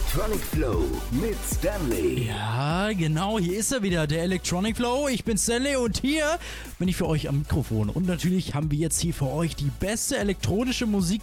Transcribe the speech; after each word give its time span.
Electronic 0.00 0.40
Flow 0.40 0.84
mit 1.10 1.36
Stanley. 1.46 2.28
Ja, 2.28 2.90
genau, 2.92 3.38
hier 3.38 3.58
ist 3.58 3.70
er 3.70 3.82
wieder, 3.82 4.06
der 4.06 4.22
Electronic 4.22 4.76
Flow. 4.76 5.08
Ich 5.08 5.24
bin 5.24 5.36
Stanley 5.36 5.76
und 5.76 5.98
hier 5.98 6.38
bin 6.78 6.88
ich 6.88 6.96
für 6.96 7.06
euch 7.06 7.28
am 7.28 7.40
Mikrofon. 7.40 7.90
Und 7.90 8.06
natürlich 8.06 8.54
haben 8.54 8.70
wir 8.70 8.78
jetzt 8.78 9.00
hier 9.00 9.14
für 9.14 9.30
euch 9.30 9.54
die 9.54 9.70
beste 9.78 10.16
elektronische 10.16 10.86
Musik, 10.86 11.20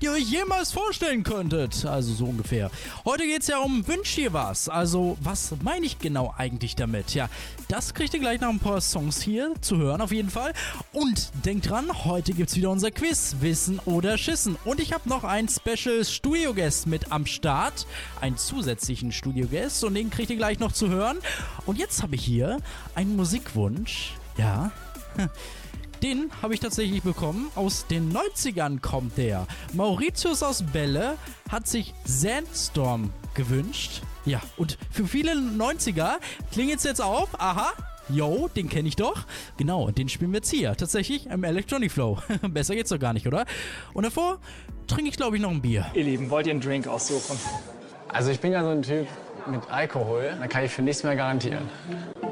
die 0.00 0.06
ihr 0.06 0.12
euch 0.12 0.30
jemals 0.30 0.70
vorstellen 0.72 1.22
könntet. 1.22 1.84
Also 1.84 2.14
so 2.14 2.26
ungefähr. 2.26 2.70
Heute 3.04 3.26
geht 3.26 3.42
es 3.42 3.48
ja 3.48 3.58
um 3.58 3.86
Wünsch 3.86 4.14
dir 4.14 4.32
was. 4.32 4.68
Also, 4.68 5.18
was 5.20 5.52
meine 5.62 5.84
ich 5.84 5.98
genau 5.98 6.32
eigentlich 6.38 6.76
damit? 6.76 7.14
Ja, 7.14 7.28
das 7.68 7.94
kriegt 7.94 8.14
ihr 8.14 8.20
gleich 8.20 8.40
nach 8.40 8.50
ein 8.50 8.60
paar 8.60 8.80
Songs 8.80 9.20
hier 9.20 9.52
zu 9.60 9.76
hören, 9.76 10.00
auf 10.00 10.12
jeden 10.12 10.30
Fall. 10.30 10.54
Und 10.92 11.30
denkt 11.44 11.68
dran, 11.68 12.04
heute 12.04 12.32
gibt 12.32 12.50
es 12.50 12.56
wieder 12.56 12.70
unser 12.70 12.90
Quiz: 12.90 13.36
Wissen 13.40 13.80
oder 13.84 14.16
Schissen. 14.16 14.56
Und 14.64 14.80
ich 14.80 14.92
habe 14.92 15.08
noch 15.08 15.24
einen 15.24 15.48
Special 15.48 16.04
Studio 16.04 16.54
Guest 16.54 16.86
mit 16.86 17.12
am 17.12 17.26
Start. 17.26 17.86
Einen 18.20 18.36
zusätzlichen 18.36 19.12
Studio 19.12 19.46
Guest. 19.46 19.84
Und 19.84 19.94
den 19.94 20.10
kriegt 20.10 20.30
ihr 20.30 20.36
gleich 20.36 20.58
noch 20.58 20.72
zu 20.72 20.88
hören. 20.88 21.18
Und 21.66 21.78
jetzt 21.78 22.02
habe 22.02 22.14
ich 22.14 22.24
hier 22.24 22.58
einen 22.94 23.16
Musikwunsch. 23.16 24.14
Ja. 24.36 24.72
Den 26.02 26.30
habe 26.40 26.54
ich 26.54 26.60
tatsächlich 26.60 27.02
bekommen. 27.02 27.50
Aus 27.54 27.86
den 27.86 28.10
90ern 28.10 28.80
kommt 28.80 29.18
der. 29.18 29.46
Mauritius 29.74 30.42
aus 30.42 30.62
Bälle 30.62 31.18
hat 31.50 31.68
sich 31.68 31.92
Sandstorm 32.04 33.10
gewünscht. 33.34 34.00
Ja, 34.24 34.40
und 34.56 34.78
für 34.90 35.06
viele 35.06 35.32
90er 35.32 36.14
klingt 36.52 36.82
jetzt 36.82 37.02
auf. 37.02 37.28
Aha. 37.38 37.72
Yo, 38.08 38.48
den 38.48 38.68
kenne 38.68 38.88
ich 38.88 38.96
doch. 38.96 39.26
Genau, 39.56 39.90
den 39.90 40.08
spielen 40.08 40.32
wir 40.32 40.38
jetzt 40.38 40.50
hier. 40.50 40.74
Tatsächlich 40.74 41.26
im 41.26 41.44
Electronic 41.44 41.92
Flow. 41.92 42.18
Besser 42.48 42.74
geht's 42.74 42.90
doch 42.90 42.98
gar 42.98 43.12
nicht, 43.12 43.26
oder? 43.26 43.44
Und 43.92 44.04
davor 44.04 44.40
trinke 44.86 45.10
ich, 45.10 45.16
glaube 45.16 45.36
ich, 45.36 45.42
noch 45.42 45.50
ein 45.50 45.60
Bier. 45.60 45.86
Ihr 45.94 46.04
Lieben, 46.04 46.30
wollt 46.30 46.46
ihr 46.46 46.52
einen 46.52 46.60
Drink 46.60 46.88
aussuchen? 46.88 47.38
Also 48.12 48.30
ich 48.30 48.40
bin 48.40 48.52
ja 48.52 48.62
so 48.62 48.70
ein 48.70 48.82
Typ 48.82 49.06
mit 49.46 49.60
Alkohol, 49.70 50.36
da 50.38 50.46
kann 50.46 50.64
ich 50.64 50.70
für 50.70 50.82
nichts 50.82 51.02
mehr 51.02 51.16
garantieren. 51.16 51.68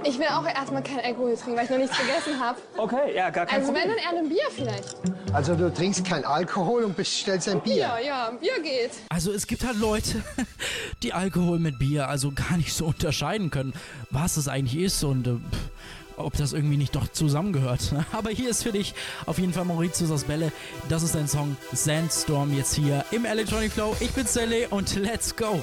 Ich 0.05 0.19
will 0.19 0.27
auch 0.27 0.47
erstmal 0.47 0.83
kein 0.83 1.01
Alkohol 1.01 1.35
trinken, 1.37 1.57
weil 1.57 1.65
ich 1.65 1.70
noch 1.70 1.79
nichts 1.79 1.97
gegessen 1.98 2.39
habe. 2.39 2.59
Okay, 2.77 3.15
ja, 3.17 3.31
gar 3.31 3.47
kein 3.47 3.61
Also 3.61 3.73
wenn, 3.73 3.81
Problem. 3.83 3.97
dann 4.05 4.15
eher 4.15 4.23
ein 4.23 4.29
Bier 4.29 4.45
vielleicht. 4.55 4.97
Also 5.33 5.55
du 5.55 5.73
trinkst 5.73 6.05
kein 6.05 6.25
Alkohol 6.25 6.85
und 6.85 6.97
bestellst 6.97 7.48
ein 7.48 7.61
Bier. 7.61 7.77
Ja, 7.77 7.98
ja, 7.98 8.29
ein 8.29 8.39
Bier 8.39 8.61
geht. 8.62 8.91
Also 9.09 9.33
es 9.33 9.47
gibt 9.47 9.65
halt 9.67 9.79
Leute, 9.79 10.23
die 11.03 11.12
Alkohol 11.15 11.59
mit 11.59 11.79
Bier 11.79 12.09
also 12.09 12.31
gar 12.33 12.57
nicht 12.57 12.73
so 12.75 12.87
unterscheiden 12.87 13.51
können, 13.51 13.73
was 14.11 14.37
es 14.37 14.47
eigentlich 14.48 14.79
ist 14.83 15.03
und 15.03 15.27
äh, 15.27 15.31
pff, 15.31 15.70
ob 16.19 16.36
das 16.36 16.52
irgendwie 16.52 16.77
nicht 16.77 16.94
doch 16.94 17.08
zusammengehört. 17.08 17.94
Aber 18.12 18.30
hier 18.30 18.50
ist 18.50 18.62
für 18.62 18.72
dich 18.72 18.94
auf 19.27 19.38
jeden 19.38 19.52
Fall 19.52 19.64
Mauritius 19.64 20.11
aus 20.11 20.24
Bälle. 20.24 20.52
Das 20.88 21.02
ist 21.02 21.14
dein 21.14 21.28
Song 21.28 21.56
Sandstorm 21.72 22.56
jetzt 22.56 22.74
hier 22.74 23.05
im 23.11 23.24
Electronic 23.24 23.72
Flow. 23.72 23.97
Ich 24.00 24.11
bin 24.12 24.27
Sally 24.27 24.66
und 24.70 24.96
let's 24.96 25.34
go. 25.34 25.61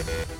Der 0.00 0.30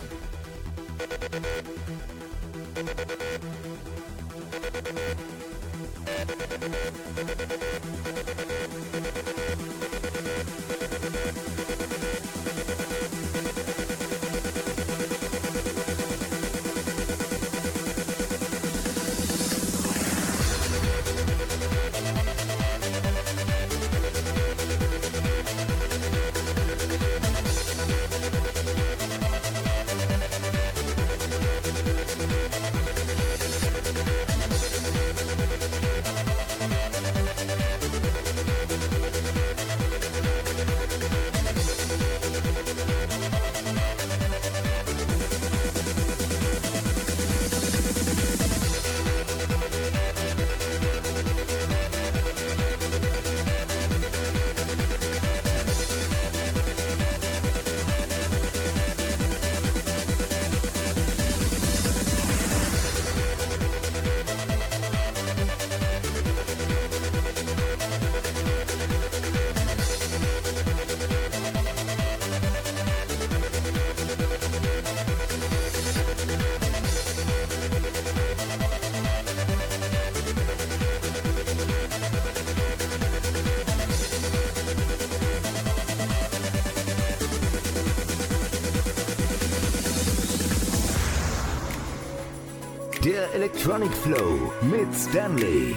Electronic 93.34 93.92
Flow 93.92 94.52
mit 94.62 94.92
Stanley. 94.92 95.74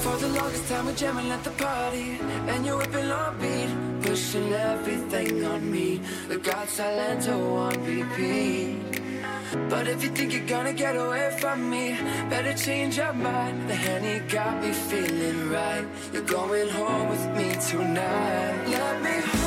For 0.00 0.16
the 0.16 0.28
longest 0.28 0.66
time 0.68 0.86
we're 0.86 0.94
jamming 0.94 1.30
at 1.30 1.44
the 1.44 1.50
party 1.50 2.18
And 2.48 2.64
you're 2.64 2.78
whipping 2.78 3.10
our 3.10 3.32
beat 3.32 3.68
Pushing 4.00 4.50
everything 4.52 5.44
on 5.44 5.70
me. 5.70 6.00
The 6.28 6.38
God 6.38 6.68
Silento 6.68 7.32
oh, 7.32 7.56
on 7.56 7.84
repeat. 7.84 9.02
But 9.68 9.86
if 9.86 10.02
you 10.02 10.08
think 10.10 10.32
you're 10.32 10.46
gonna 10.46 10.72
get 10.72 10.96
away 10.96 11.36
from 11.38 11.68
me 11.68 11.98
Better 12.30 12.54
change 12.54 12.96
your 12.96 13.12
mind. 13.12 13.68
The 13.68 13.74
Henny 13.74 14.20
got 14.28 14.62
me 14.62 14.72
feeling 14.72 15.50
right. 15.50 15.86
You're 16.14 16.22
going 16.22 16.68
home 16.70 17.10
with 17.10 17.26
me 17.36 17.48
tonight. 17.68 18.68
Let 18.68 19.02
me 19.02 19.20
home 19.20 19.45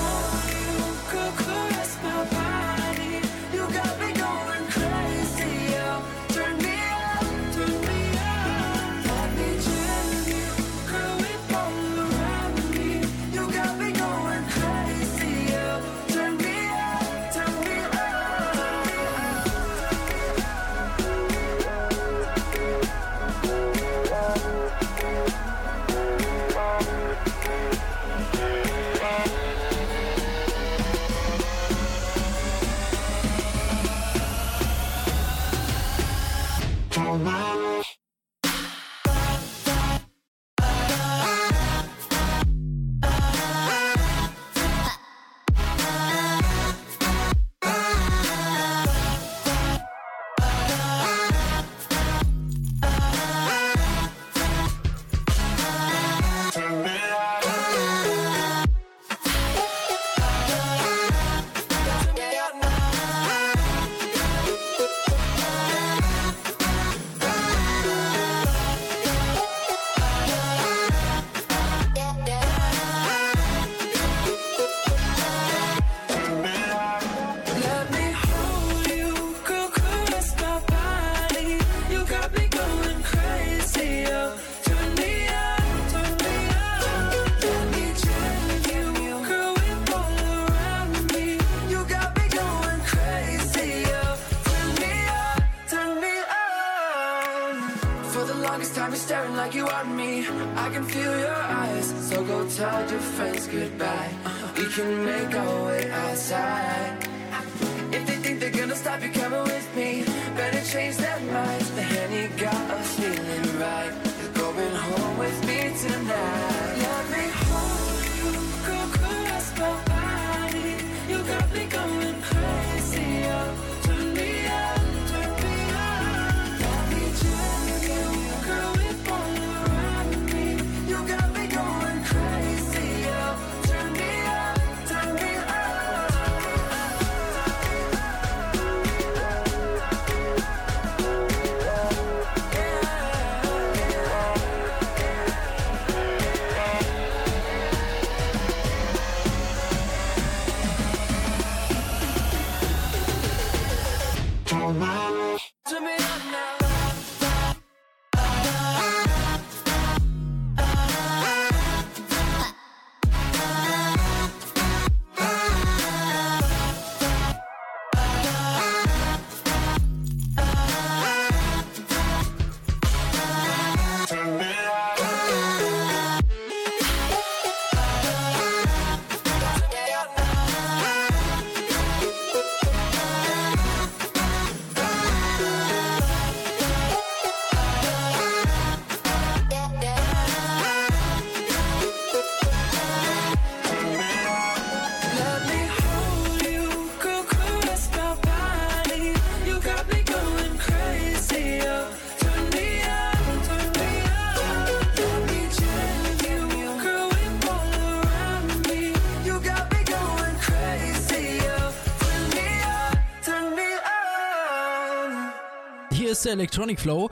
ist 216.19 216.25
der 216.25 216.33
Electronic 216.33 216.81
Flow 216.81 217.09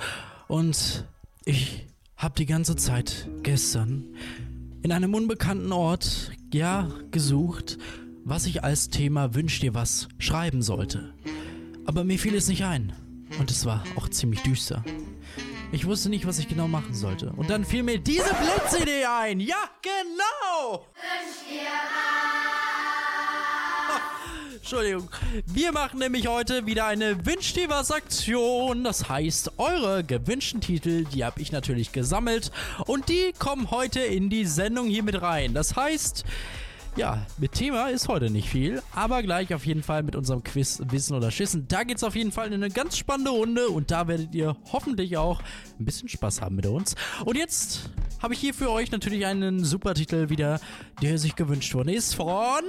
und 0.49 1.05
ich 1.45 1.87
habe 2.17 2.35
die 2.35 2.45
ganze 2.45 2.75
Zeit 2.75 3.29
gestern 3.41 4.03
in 4.83 4.91
einem 4.91 5.13
unbekannten 5.13 5.71
Ort, 5.71 6.33
ja, 6.53 6.89
gesucht, 7.09 7.77
was 8.25 8.45
ich 8.47 8.65
als 8.65 8.89
Thema 8.89 9.33
Wünsch 9.33 9.61
dir 9.61 9.73
was 9.73 10.09
schreiben 10.19 10.61
sollte. 10.61 11.13
Aber 11.85 12.03
mir 12.03 12.19
fiel 12.19 12.35
es 12.35 12.49
nicht 12.49 12.65
ein 12.65 12.91
und 13.39 13.49
es 13.49 13.65
war 13.65 13.81
auch 13.95 14.09
ziemlich 14.09 14.41
düster. 14.41 14.83
Ich 15.71 15.85
wusste 15.85 16.09
nicht, 16.09 16.27
was 16.27 16.37
ich 16.39 16.49
genau 16.49 16.67
machen 16.67 16.93
sollte. 16.93 17.31
Und 17.31 17.49
dann 17.49 17.63
fiel 17.63 17.83
mir 17.83 17.99
diese 17.99 18.33
Blitzidee 18.33 19.05
ein. 19.05 19.39
Ja, 19.39 19.69
genau! 19.81 20.85
Entschuldigung. 24.69 25.09
Wir 25.45 25.71
machen 25.71 25.99
nämlich 25.99 26.27
heute 26.27 26.65
wieder 26.65 26.87
eine 26.87 27.25
Wünsch 27.25 27.53
dir 27.53 27.69
was 27.69 27.89
Aktion. 27.89 28.83
Das 28.83 29.07
heißt, 29.07 29.53
eure 29.55 30.03
gewünschten 30.03 30.59
Titel, 30.59 31.05
die 31.05 31.23
habe 31.23 31.39
ich 31.39 31.53
natürlich 31.53 31.93
gesammelt 31.93 32.51
und 32.85 33.07
die 33.07 33.31
kommen 33.39 33.71
heute 33.71 34.01
in 34.01 34.29
die 34.29 34.43
Sendung 34.43 34.87
hier 34.87 35.03
mit 35.03 35.21
rein. 35.21 35.53
Das 35.53 35.77
heißt, 35.77 36.25
ja, 36.97 37.25
mit 37.37 37.51
Thema 37.51 37.89
ist 37.89 38.07
heute 38.07 38.31
nicht 38.31 38.49
viel, 38.49 38.81
aber 38.93 39.21
gleich 39.21 39.53
auf 39.53 39.65
jeden 39.65 39.83
Fall 39.83 40.01
mit 40.01 40.15
unserem 40.15 40.43
Quiz 40.43 40.81
Wissen 40.89 41.15
oder 41.15 41.29
Schissen. 41.29 41.67
Da 41.67 41.83
geht 41.83 41.97
es 41.97 42.03
auf 42.03 42.15
jeden 42.15 42.31
Fall 42.31 42.47
in 42.47 42.55
eine 42.55 42.69
ganz 42.69 42.97
spannende 42.97 43.31
Runde 43.31 43.69
und 43.69 43.91
da 43.91 44.07
werdet 44.07 44.33
ihr 44.33 44.57
hoffentlich 44.71 45.15
auch 45.15 45.41
ein 45.79 45.85
bisschen 45.85 46.09
Spaß 46.09 46.41
haben 46.41 46.55
mit 46.55 46.65
uns. 46.65 46.95
Und 47.23 47.37
jetzt 47.37 47.91
habe 48.21 48.33
ich 48.33 48.39
hier 48.39 48.53
für 48.53 48.71
euch 48.71 48.91
natürlich 48.91 49.25
einen 49.25 49.63
super 49.63 49.93
Titel 49.93 50.29
wieder, 50.29 50.59
der 51.01 51.17
sich 51.19 51.35
gewünscht 51.35 51.73
worden 51.75 51.89
ist 51.89 52.15
von... 52.15 52.63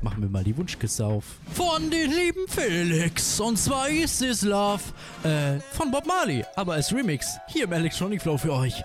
Machen 0.00 0.22
wir 0.22 0.28
mal 0.28 0.44
die 0.44 0.56
Wunschkiste 0.56 1.04
auf. 1.04 1.24
Von 1.52 1.90
den 1.90 2.10
lieben 2.10 2.48
Felix. 2.48 3.38
Und 3.40 3.56
zwar 3.56 3.88
ist 3.88 4.22
es 4.22 4.42
Love 4.42 4.82
äh, 5.22 5.60
von 5.72 5.90
Bob 5.90 6.06
Marley, 6.06 6.44
aber 6.56 6.74
als 6.74 6.92
Remix 6.92 7.36
hier 7.48 7.64
im 7.64 7.72
Electronic 7.72 8.22
Flow 8.22 8.36
für 8.36 8.52
euch. 8.52 8.82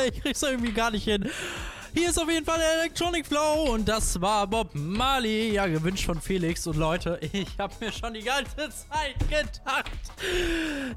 ich 0.12 0.22
krieg's 0.22 0.42
irgendwie 0.42 0.72
gar 0.72 0.90
nicht 0.90 1.04
hin. 1.04 1.28
Hier 1.92 2.10
ist 2.10 2.22
auf 2.22 2.30
jeden 2.30 2.46
Fall 2.46 2.58
der 2.58 2.82
Electronic 2.82 3.26
Flow 3.26 3.72
und 3.74 3.88
das 3.88 4.20
war 4.20 4.46
Bob 4.46 4.70
Marley. 4.74 5.54
Ja, 5.54 5.66
gewünscht 5.66 6.06
von 6.06 6.20
Felix. 6.20 6.64
Und 6.68 6.76
Leute, 6.76 7.18
ich 7.32 7.48
habe 7.58 7.74
mir 7.80 7.90
schon 7.90 8.14
die 8.14 8.22
ganze 8.22 8.56
Zeit 8.56 9.18
gedacht, 9.28 9.90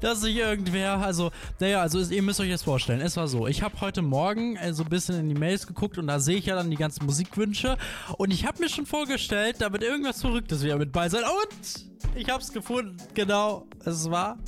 dass 0.00 0.20
sich 0.20 0.36
irgendwer, 0.36 0.98
also, 0.98 1.32
naja, 1.58 1.80
also 1.80 1.98
ihr 1.98 2.22
müsst 2.22 2.38
euch 2.38 2.50
das 2.50 2.62
vorstellen. 2.62 3.00
Es 3.00 3.16
war 3.16 3.26
so, 3.26 3.48
ich 3.48 3.62
habe 3.62 3.80
heute 3.80 4.02
Morgen 4.02 4.54
äh, 4.56 4.72
so 4.72 4.84
ein 4.84 4.88
bisschen 4.88 5.18
in 5.18 5.28
die 5.28 5.34
Mails 5.34 5.66
geguckt 5.66 5.98
und 5.98 6.06
da 6.06 6.20
sehe 6.20 6.36
ich 6.36 6.46
ja 6.46 6.54
dann 6.54 6.70
die 6.70 6.76
ganzen 6.76 7.04
Musikwünsche. 7.06 7.76
Und 8.16 8.32
ich 8.32 8.46
habe 8.46 8.62
mir 8.62 8.68
schon 8.68 8.86
vorgestellt, 8.86 9.56
da 9.58 9.72
wird 9.72 9.82
irgendwas 9.82 10.20
Verrücktes 10.20 10.62
wieder 10.62 10.76
mit 10.76 10.92
bei 10.92 11.08
sein. 11.08 11.24
Und 11.24 12.14
ich 12.14 12.28
habe 12.28 12.40
es 12.40 12.52
gefunden. 12.52 12.96
Genau, 13.14 13.66
es 13.84 14.08
war 14.08 14.38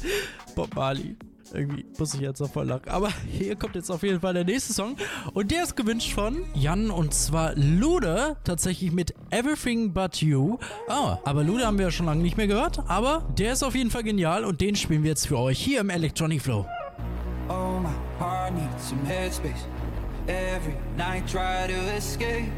Bob 0.54 0.72
Marley. 0.76 1.16
Irgendwie 1.52 1.84
muss 1.98 2.14
ich 2.14 2.20
jetzt 2.20 2.40
noch 2.40 2.50
voll 2.50 2.66
lachen. 2.66 2.88
Aber 2.88 3.08
hier 3.28 3.56
kommt 3.56 3.74
jetzt 3.74 3.90
auf 3.90 4.02
jeden 4.02 4.20
Fall 4.20 4.34
der 4.34 4.44
nächste 4.44 4.72
Song. 4.72 4.96
Und 5.32 5.50
der 5.50 5.62
ist 5.62 5.76
gewünscht 5.76 6.12
von 6.12 6.44
Jan 6.54 6.90
und 6.90 7.14
zwar 7.14 7.54
Lude. 7.54 8.36
Tatsächlich 8.44 8.92
mit 8.92 9.14
Everything 9.30 9.92
But 9.92 10.16
You. 10.16 10.58
Ah, 10.88 11.18
aber 11.24 11.44
Lude 11.44 11.66
haben 11.66 11.78
wir 11.78 11.86
ja 11.86 11.90
schon 11.90 12.06
lange 12.06 12.22
nicht 12.22 12.36
mehr 12.36 12.46
gehört. 12.46 12.80
Aber 12.88 13.24
der 13.38 13.52
ist 13.52 13.62
auf 13.62 13.74
jeden 13.74 13.90
Fall 13.90 14.02
genial 14.02 14.44
und 14.44 14.60
den 14.60 14.76
spielen 14.76 15.02
wir 15.02 15.10
jetzt 15.10 15.26
für 15.26 15.38
euch 15.38 15.58
hier 15.58 15.80
im 15.80 15.90
Electronic 15.90 16.42
Flow. 16.42 16.66
Oh, 17.48 17.80
my 17.80 17.88
heart 18.18 18.52
needs 18.54 18.88
some 18.88 19.00
headspace. 19.06 19.66
Every 20.26 20.74
night 20.96 21.26
try 21.30 21.66
to 21.68 21.96
escape. 21.96 22.50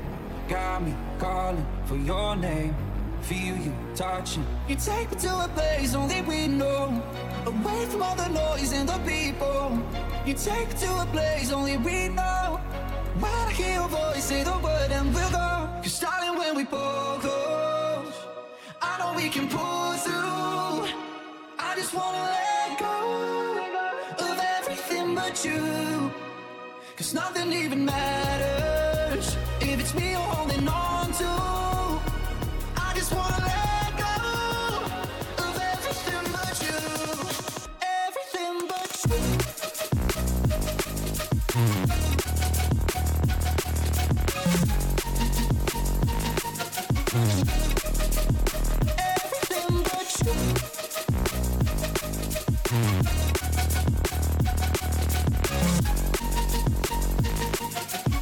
Got 0.48 0.82
me 0.82 0.94
calling 1.18 1.66
for 1.84 1.96
your 1.96 2.34
name. 2.36 2.74
Feel 3.20 3.56
you 3.56 3.72
touching. 3.94 4.44
You 4.68 4.76
take 4.76 5.10
me 5.10 5.16
to 5.20 5.44
a 5.44 5.48
place 5.48 5.94
only 5.94 6.22
we 6.22 6.46
know. 6.46 7.02
Away 7.48 7.86
from 7.86 8.02
all 8.02 8.14
the 8.14 8.28
noise 8.28 8.72
and 8.72 8.86
the 8.86 8.98
people. 9.06 9.82
You 10.26 10.34
take 10.34 10.68
to 10.80 10.88
a 11.00 11.06
place 11.06 11.50
only 11.50 11.78
we 11.78 12.08
know. 12.08 12.60
When 13.18 13.32
I 13.32 13.50
hear 13.52 13.72
your 13.80 13.88
voice, 13.88 14.24
say 14.24 14.44
the 14.44 14.58
word 14.58 14.90
and 14.90 15.14
we'll 15.14 15.30
go. 15.30 15.48
Cause 15.82 15.98
darling, 15.98 16.38
when 16.38 16.56
we 16.56 16.64
pull 16.66 17.16
close, 17.24 18.16
I 18.82 18.98
know 18.98 19.14
we 19.16 19.30
can 19.30 19.48
pull 19.48 19.92
through. 20.04 20.92
I 21.58 21.70
just 21.74 21.94
wanna 21.94 22.22
let 22.36 22.78
go 22.78 22.96
of 24.28 24.38
everything 24.58 25.14
but 25.14 25.42
you. 25.42 26.12
Cause 26.98 27.14
nothing 27.14 27.50
even 27.54 27.82
matters 27.86 29.38
if 29.62 29.80
it's 29.80 29.94
me 29.94 30.10
you're 30.10 30.20
holding 30.20 30.68
on 30.68 31.12
to. 31.12 31.57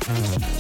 Everything 0.09 0.56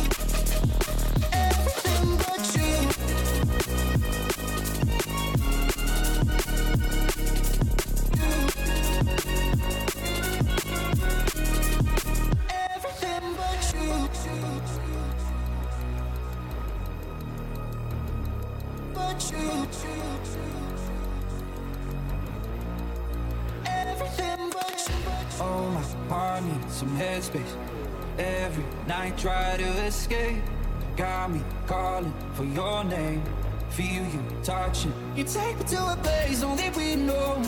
touching. 34.47 34.93
You 35.17 35.25
take 35.25 35.59
me 35.59 35.65
to 35.75 35.79
a 35.95 35.97
place 35.97 36.45
only 36.45 36.71
we 36.71 36.95
know. 36.95 37.43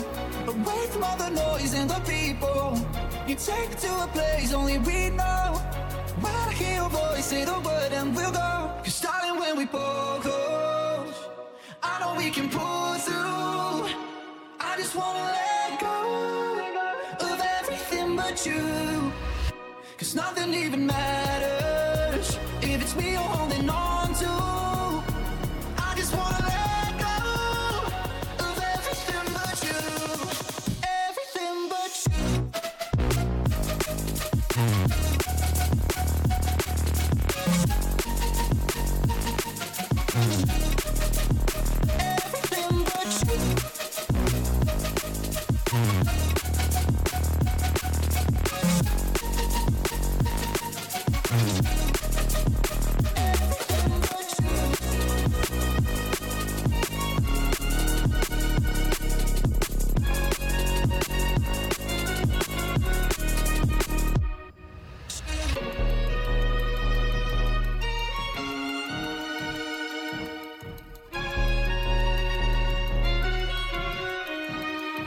Away 0.47 0.81
from 0.91 1.03
all 1.05 1.15
the 1.15 1.29
noise 1.29 1.73
and 1.73 1.89
the 1.89 2.01
people. 2.01 2.77
You 3.25 3.35
take 3.35 3.69
me 3.69 3.75
to 3.87 3.91
a 4.03 4.07
place 4.07 4.53
only 4.53 4.79
we 4.79 5.09
know. 5.09 5.45
When 6.19 6.35
I 6.35 6.51
hear 6.51 6.75
your 6.81 6.89
voice, 6.89 7.25
say 7.25 7.45
the 7.45 7.57
word 7.67 7.91
and 7.93 8.13
we'll 8.13 8.31
go. 8.31 8.51
Cause 8.83 8.99
darling, 8.99 9.39
when 9.39 9.55
we 9.59 9.65
both 9.65 10.23
close, 10.23 11.15
I 11.81 11.93
know 12.01 12.15
we 12.17 12.29
can 12.31 12.49
pull 12.49 12.93
through. 13.05 13.77
I 14.59 14.71
just 14.77 14.93
wanna 14.93 15.25
let 15.37 15.79
go 15.79 15.97
of 17.29 17.39
everything 17.59 18.17
but 18.17 18.45
you. 18.45 19.13
Cause 19.97 20.15
nothing 20.15 20.53
even 20.53 20.85
matters 20.85 21.18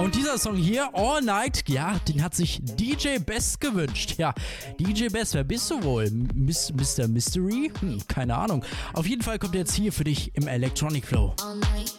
Und 0.02 0.16
dieser 0.16 0.36
Song 0.36 0.56
hier, 0.56 0.90
All 0.94 1.22
Night, 1.22 1.68
ja, 1.68 1.96
den 2.08 2.24
hat 2.24 2.34
sich 2.34 2.60
DJ 2.60 3.18
Best 3.24 3.60
gewünscht. 3.60 4.14
Ja, 4.18 4.34
DJ 4.80 5.06
Best, 5.06 5.34
wer 5.34 5.44
bist 5.44 5.70
du 5.70 5.80
wohl? 5.84 6.10
Miss, 6.34 6.72
Mr. 6.72 7.06
Mystery? 7.06 7.70
Hm, 7.78 8.02
keine 8.08 8.36
Ahnung. 8.36 8.64
Auf 8.94 9.06
jeden 9.06 9.22
Fall 9.22 9.38
kommt 9.38 9.54
er 9.54 9.60
jetzt 9.60 9.74
hier 9.74 9.92
für 9.92 10.02
dich 10.02 10.32
im 10.34 10.48
Electronic 10.48 11.06
Flow. 11.06 11.36
all 11.40 11.54
night, 11.54 11.94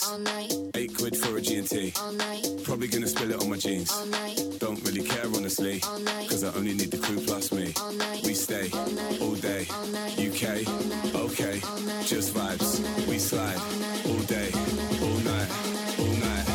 CDs. 0.00 0.10
all 0.12 0.18
night, 0.18 0.52
Eight 0.74 0.96
quid 0.96 1.16
for 1.16 1.36
a 1.36 1.40
G&T. 1.40 1.92
all 2.00 2.12
night, 2.12 2.46
Probably 2.64 2.88
gonna 2.88 3.06
spill 3.06 3.30
it 3.30 3.40
on 3.40 3.50
my 3.50 3.56
jeans. 3.56 3.90
all 3.92 4.06
night, 4.06 4.40
Don't 4.58 4.82
really 4.84 5.02
care, 5.02 5.26
honestly. 5.26 5.80
all 5.86 5.98
night, 5.98 6.28
Cause 6.28 6.44
I 6.44 6.52
only 6.54 6.74
need 6.74 6.90
the 6.90 6.98
crew 6.98 7.20
plus 7.20 7.52
me. 7.52 7.72
all 7.80 7.92
night, 7.92 8.24
We 8.24 8.34
stay 8.34 8.70
all 8.72 8.86
night, 8.90 9.20
all 9.20 9.34
day. 9.34 9.66
all 9.70 9.86
night, 9.86 10.18
UK, 10.18 10.66
all 10.66 10.80
night, 10.84 11.14
okay. 11.14 11.60
all 11.64 11.80
night, 11.80 12.06
Just 12.06 12.34
vibes. 12.34 12.76
all 12.84 12.98
night, 12.98 13.08
We 13.08 13.18
slide 13.18 13.56
all 13.58 13.78
night, 13.80 14.06
all 14.06 14.22
day, 14.36 14.50
all 14.54 15.08
all 15.10 15.18
night, 15.20 15.50
all 15.98 16.14
night, 16.26 16.46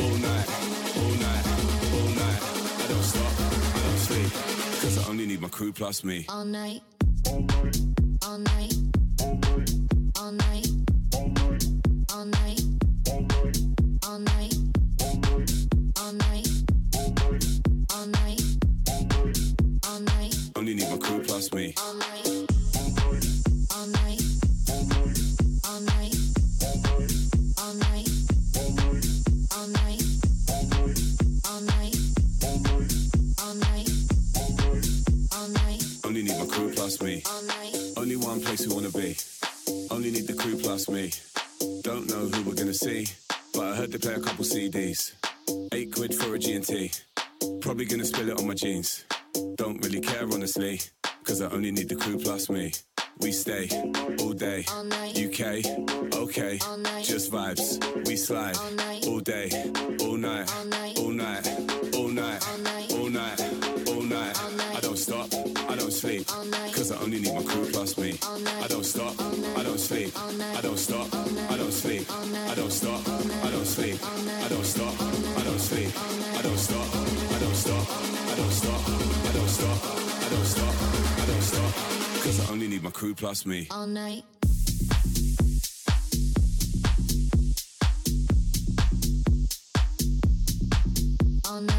all 0.00 0.16
night, 0.18 0.48
all 0.96 1.14
night, 1.26 1.44
all 1.94 2.10
night. 2.22 2.40
I 2.82 2.86
don't 2.88 3.02
stop, 3.02 3.32
I 3.76 3.80
don't 3.84 3.98
sleep. 3.98 4.32
Cause 4.82 4.98
I 4.98 5.10
only 5.10 5.26
need 5.26 5.40
my 5.40 5.48
crew 5.48 5.72
plus 5.72 6.04
me. 6.04 6.26
all 6.28 6.44
night, 6.44 6.82
Only 38.04 38.16
one 38.16 38.42
place 38.42 38.66
we 38.66 38.74
wanna 38.74 38.90
be. 38.90 39.16
Only 39.90 40.10
need 40.10 40.26
the 40.26 40.34
crew 40.34 40.58
plus 40.58 40.90
me. 40.90 41.10
Don't 41.80 42.06
know 42.10 42.28
who 42.28 42.42
we're 42.42 42.54
gonna 42.54 42.74
see, 42.74 43.06
but 43.54 43.64
I 43.64 43.74
heard 43.76 43.92
they 43.92 43.96
play 43.96 44.12
a 44.12 44.20
couple 44.20 44.44
CDs. 44.44 45.14
Eight 45.72 45.90
quid 45.90 46.14
for 46.14 46.34
a 46.34 46.38
G&T. 46.38 46.90
Probably 47.62 47.86
gonna 47.86 48.04
spill 48.04 48.28
it 48.28 48.38
on 48.38 48.46
my 48.46 48.52
jeans. 48.52 49.06
Don't 49.56 49.82
really 49.82 50.02
care 50.02 50.24
honestly, 50.30 50.82
cause 51.22 51.40
I 51.40 51.48
only 51.48 51.70
need 51.70 51.88
the 51.88 51.96
crew 51.96 52.18
plus 52.18 52.50
me. 52.50 52.72
We 53.20 53.32
stay 53.32 53.70
all 54.20 54.34
day. 54.34 54.66
All 54.70 54.84
night. 54.84 55.16
UK, 55.16 55.64
okay. 56.14 56.58
Just 57.02 57.32
vibes. 57.32 57.80
We 58.06 58.16
slide 58.16 58.58
All 58.58 59.14
all 59.14 59.20
day, 59.20 59.48
All 60.02 60.18
night. 60.18 60.52
all 60.54 60.64
night, 60.66 60.98
all 60.98 61.10
night, 61.10 61.48
All 61.94 62.08
night. 62.08 62.48
all 62.50 62.58
night, 62.58 62.92
all 62.92 63.08
night. 63.08 63.53
Sleep, 72.04 72.50
I 72.50 72.54
don't 72.54 72.70
stop, 72.70 73.08
I 73.08 73.50
don't 73.50 73.66
sleep, 73.66 73.98
I 74.02 74.48
don't 74.48 74.64
stop, 74.64 74.94
I 75.00 75.44
don't 75.44 75.58
sleep. 75.58 75.90
I 76.36 76.42
don't 76.42 76.58
stop, 76.58 76.86
I 76.94 77.38
don't 77.38 77.54
stop, 77.54 77.88
I 78.30 78.36
don't 78.36 78.50
stop, 78.50 78.78
I 79.24 79.32
don't 79.32 79.48
stop, 79.48 79.84
I 80.22 80.28
don't 80.30 80.44
stop, 80.44 80.74
I 81.18 81.26
don't 81.26 81.42
stop, 81.42 81.74
cause 82.22 82.40
I 82.40 82.52
only 82.52 82.68
need 82.68 82.82
my 82.82 82.90
crew 82.90 83.14
plus 83.14 83.46
me. 83.46 83.68
all 83.70 83.86
night. 83.86 84.24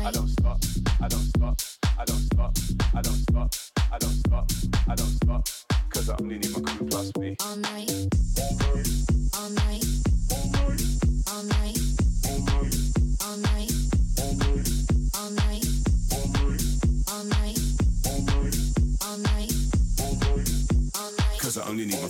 I 0.06 0.12
don't 0.12 0.28
stop, 0.30 0.60
I 1.02 1.08
don't 1.08 1.20
stop, 1.20 1.62
I 1.98 2.06
don't 2.06 2.20
stop, 2.20 2.58
I 2.94 3.02
don't 3.02 3.16
stop, 3.16 3.50
I 3.92 3.98
don't 3.98 4.14
stop, 4.14 4.52
I 4.88 4.96
don't 4.96 5.08
stop, 5.08 5.48
cause 5.90 6.10
I 6.10 6.16
only 6.22 6.38
need 6.38 6.52
my 6.52 6.62
crew 6.62 6.88
plus 6.88 7.16
me. 7.18 7.36
all 7.42 7.56
night, 7.58 7.92
all 9.38 9.50
night, 9.50 9.84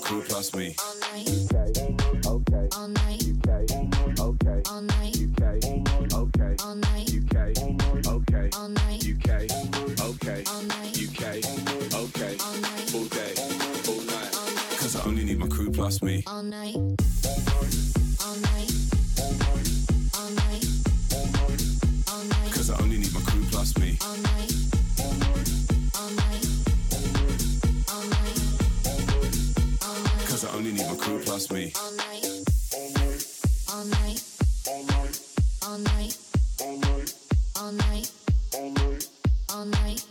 Crew 0.06 0.22
plus 0.22 0.54
me. 0.56 0.76
night, 1.02 1.28
Okay, 2.28 2.70
UK, 3.26 3.50
okay, 4.20 4.38
UK, 4.46 4.46
okay, 4.46 4.62
UK, 6.14 6.14
okay, 6.14 6.54
UK, 9.02 9.30
okay, 10.06 10.44
UK, 11.02 11.24
okay, 11.96 12.34
all 12.94 13.06
day, 13.06 13.34
all 13.90 14.02
night. 14.06 14.32
Cause 14.78 14.96
I 14.96 14.98
only 15.08 15.24
need 15.26 15.40
my 15.40 15.48
crew 15.48 15.72
plus 15.72 16.02
me. 16.04 16.24
all 16.28 16.44
night, 16.44 16.76
all 16.76 18.36
night, 18.36 18.72
all 20.14 20.30
night, 20.30 20.66
all 22.08 22.24
night, 22.24 22.52
Cause 22.54 22.70
I 22.70 22.78
only 22.84 22.98
need 23.00 23.14
my 23.14 23.22
crew 23.22 23.44
plus 23.50 23.76
me. 23.80 23.98
all 24.06 24.18
night, 24.18 24.55
night, 30.72 30.88
Cause 30.88 30.88
I 30.88 30.88
only 30.88 30.88
need 30.88 30.88
my 30.90 30.96
crew 30.96 31.20
plus 31.20 31.52
me. 31.52 31.74
all 31.78 31.92
night, 31.92 32.26
all 32.74 32.90
night, 32.92 34.22
all 34.68 34.84
night, 34.88 35.20
all 35.62 35.78
night, 35.78 36.18
all 36.64 36.78
night, 36.78 37.08
all 37.56 37.72
night, 37.72 38.12
all 39.54 39.66
night, 39.66 40.06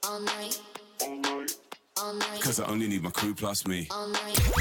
all 0.00 0.20
night, 0.20 0.60
all 1.00 1.16
night, 1.16 1.56
all 1.96 2.14
night, 2.14 2.40
Cause 2.40 2.60
I 2.60 2.66
only 2.66 2.88
need 2.88 3.02
my 3.02 3.10
crew 3.10 3.34
plus 3.34 3.66
me. 3.66 3.88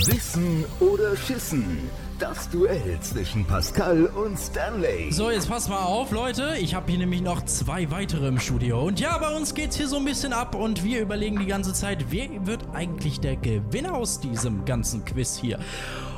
Wissen 0.08 0.66
oder 0.80 1.16
Schissen? 1.16 1.90
Das 2.22 2.48
Duell 2.52 3.00
zwischen 3.02 3.44
Pascal 3.46 4.06
und 4.06 4.38
Stanley. 4.38 5.12
So, 5.12 5.32
jetzt 5.32 5.50
passt 5.50 5.70
mal 5.70 5.84
auf, 5.84 6.12
Leute. 6.12 6.54
Ich 6.60 6.76
habe 6.76 6.92
hier 6.92 7.00
nämlich 7.00 7.22
noch 7.24 7.44
zwei 7.46 7.90
weitere 7.90 8.28
im 8.28 8.40
Studio. 8.40 8.80
Und 8.80 9.00
ja, 9.00 9.18
bei 9.18 9.36
uns 9.36 9.56
geht's 9.56 9.76
hier 9.76 9.88
so 9.88 9.98
ein 9.98 10.06
bisschen 10.06 10.32
ab 10.32 10.54
und 10.54 10.84
wir 10.84 11.02
überlegen 11.02 11.40
die 11.40 11.48
ganze 11.48 11.74
Zeit, 11.74 12.12
wer 12.12 12.46
wird 12.46 12.64
eigentlich 12.74 13.22
der 13.22 13.38
Gewinner 13.38 13.96
aus 13.96 14.20
diesem 14.20 14.66
ganzen 14.66 15.04
Quiz 15.04 15.36
hier. 15.36 15.58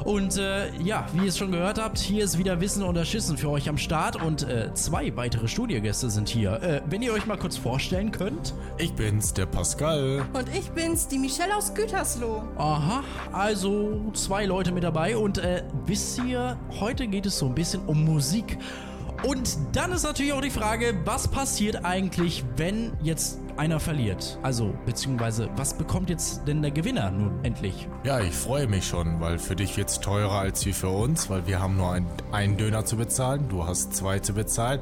Und 0.03 0.37
äh, 0.37 0.69
ja, 0.81 1.07
wie 1.13 1.23
ihr 1.23 1.29
es 1.29 1.37
schon 1.37 1.51
gehört 1.51 1.79
habt, 1.79 1.97
hier 1.97 2.23
ist 2.23 2.37
wieder 2.37 2.59
Wissen 2.59 2.83
oder 2.83 3.05
Schissen 3.05 3.37
für 3.37 3.49
euch 3.49 3.69
am 3.69 3.77
Start 3.77 4.21
und 4.21 4.43
äh, 4.43 4.73
zwei 4.73 5.15
weitere 5.15 5.47
Studiogäste 5.47 6.09
sind 6.09 6.27
hier. 6.27 6.61
Äh, 6.61 6.81
wenn 6.89 7.01
ihr 7.01 7.13
euch 7.13 7.25
mal 7.25 7.37
kurz 7.37 7.57
vorstellen 7.57 8.11
könnt. 8.11 8.53
Ich 8.77 8.93
bin's, 8.93 9.33
der 9.33 9.45
Pascal. 9.45 10.25
Und 10.33 10.49
ich 10.53 10.69
bin's, 10.71 11.07
die 11.07 11.19
Michelle 11.19 11.55
aus 11.55 11.73
Gütersloh. 11.73 12.43
Aha, 12.57 13.03
also 13.31 14.11
zwei 14.13 14.45
Leute 14.45 14.71
mit 14.71 14.83
dabei 14.83 15.15
und 15.15 15.37
äh, 15.37 15.63
wisst 15.85 16.21
ihr, 16.23 16.57
heute 16.79 17.07
geht 17.07 17.25
es 17.25 17.39
so 17.39 17.45
ein 17.45 17.55
bisschen 17.55 17.85
um 17.85 18.03
Musik. 18.03 18.57
Und 19.23 19.57
dann 19.71 19.93
ist 19.93 20.03
natürlich 20.03 20.33
auch 20.33 20.41
die 20.41 20.49
Frage, 20.49 20.99
was 21.05 21.29
passiert 21.29 21.85
eigentlich, 21.85 22.43
wenn 22.57 22.91
jetzt 23.01 23.39
einer 23.57 23.79
verliert? 23.79 24.37
Also, 24.41 24.73
beziehungsweise, 24.85 25.49
was 25.55 25.73
bekommt 25.73 26.09
jetzt 26.09 26.47
denn 26.47 26.61
der 26.61 26.71
Gewinner 26.71 27.11
nun 27.11 27.43
endlich? 27.43 27.87
Ja, 28.03 28.19
ich 28.19 28.33
freue 28.33 28.67
mich 28.67 28.87
schon, 28.87 29.19
weil 29.19 29.39
für 29.39 29.55
dich 29.55 29.77
wird's 29.77 29.99
teurer 29.99 30.39
als 30.39 30.65
wie 30.65 30.73
für 30.73 30.89
uns, 30.89 31.29
weil 31.29 31.47
wir 31.47 31.59
haben 31.59 31.77
nur 31.77 31.91
ein, 31.91 32.05
einen 32.31 32.57
Döner 32.57 32.85
zu 32.85 32.97
bezahlen, 32.97 33.47
du 33.49 33.65
hast 33.65 33.93
zwei 33.95 34.19
zu 34.19 34.33
bezahlen. 34.33 34.81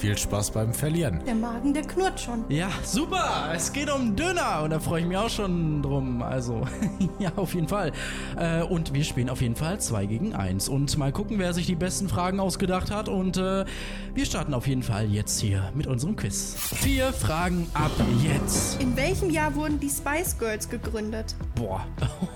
Viel 0.00 0.16
Spaß 0.16 0.52
beim 0.52 0.72
Verlieren. 0.72 1.20
Der 1.26 1.34
Magen, 1.34 1.74
der 1.74 1.82
knurrt 1.82 2.18
schon. 2.18 2.46
Ja, 2.48 2.70
super! 2.82 3.50
Es 3.54 3.70
geht 3.70 3.90
um 3.90 4.16
Döner 4.16 4.62
und 4.62 4.70
da 4.70 4.80
freue 4.80 5.02
ich 5.02 5.06
mich 5.06 5.18
auch 5.18 5.28
schon 5.28 5.82
drum. 5.82 6.22
Also, 6.22 6.66
ja, 7.18 7.30
auf 7.36 7.52
jeden 7.52 7.68
Fall. 7.68 7.92
Äh, 8.38 8.62
und 8.62 8.94
wir 8.94 9.04
spielen 9.04 9.28
auf 9.28 9.42
jeden 9.42 9.56
Fall 9.56 9.78
2 9.78 10.06
gegen 10.06 10.34
1. 10.34 10.70
Und 10.70 10.96
mal 10.96 11.12
gucken, 11.12 11.38
wer 11.38 11.52
sich 11.52 11.66
die 11.66 11.74
besten 11.74 12.08
Fragen 12.08 12.40
ausgedacht 12.40 12.90
hat. 12.90 13.10
Und 13.10 13.36
äh, 13.36 13.66
wir 14.14 14.24
starten 14.24 14.54
auf 14.54 14.66
jeden 14.66 14.82
Fall 14.82 15.04
jetzt 15.10 15.38
hier 15.38 15.70
mit 15.74 15.86
unserem 15.86 16.16
Quiz. 16.16 16.56
Vier 16.76 17.12
Fragen 17.12 17.66
ab 17.74 17.90
jetzt. 18.22 18.80
In 18.80 18.96
welchem 18.96 19.28
Jahr 19.28 19.54
wurden 19.54 19.80
die 19.80 19.90
Spice 19.90 20.38
Girls 20.38 20.70
gegründet? 20.70 21.34
Boah. 21.56 21.84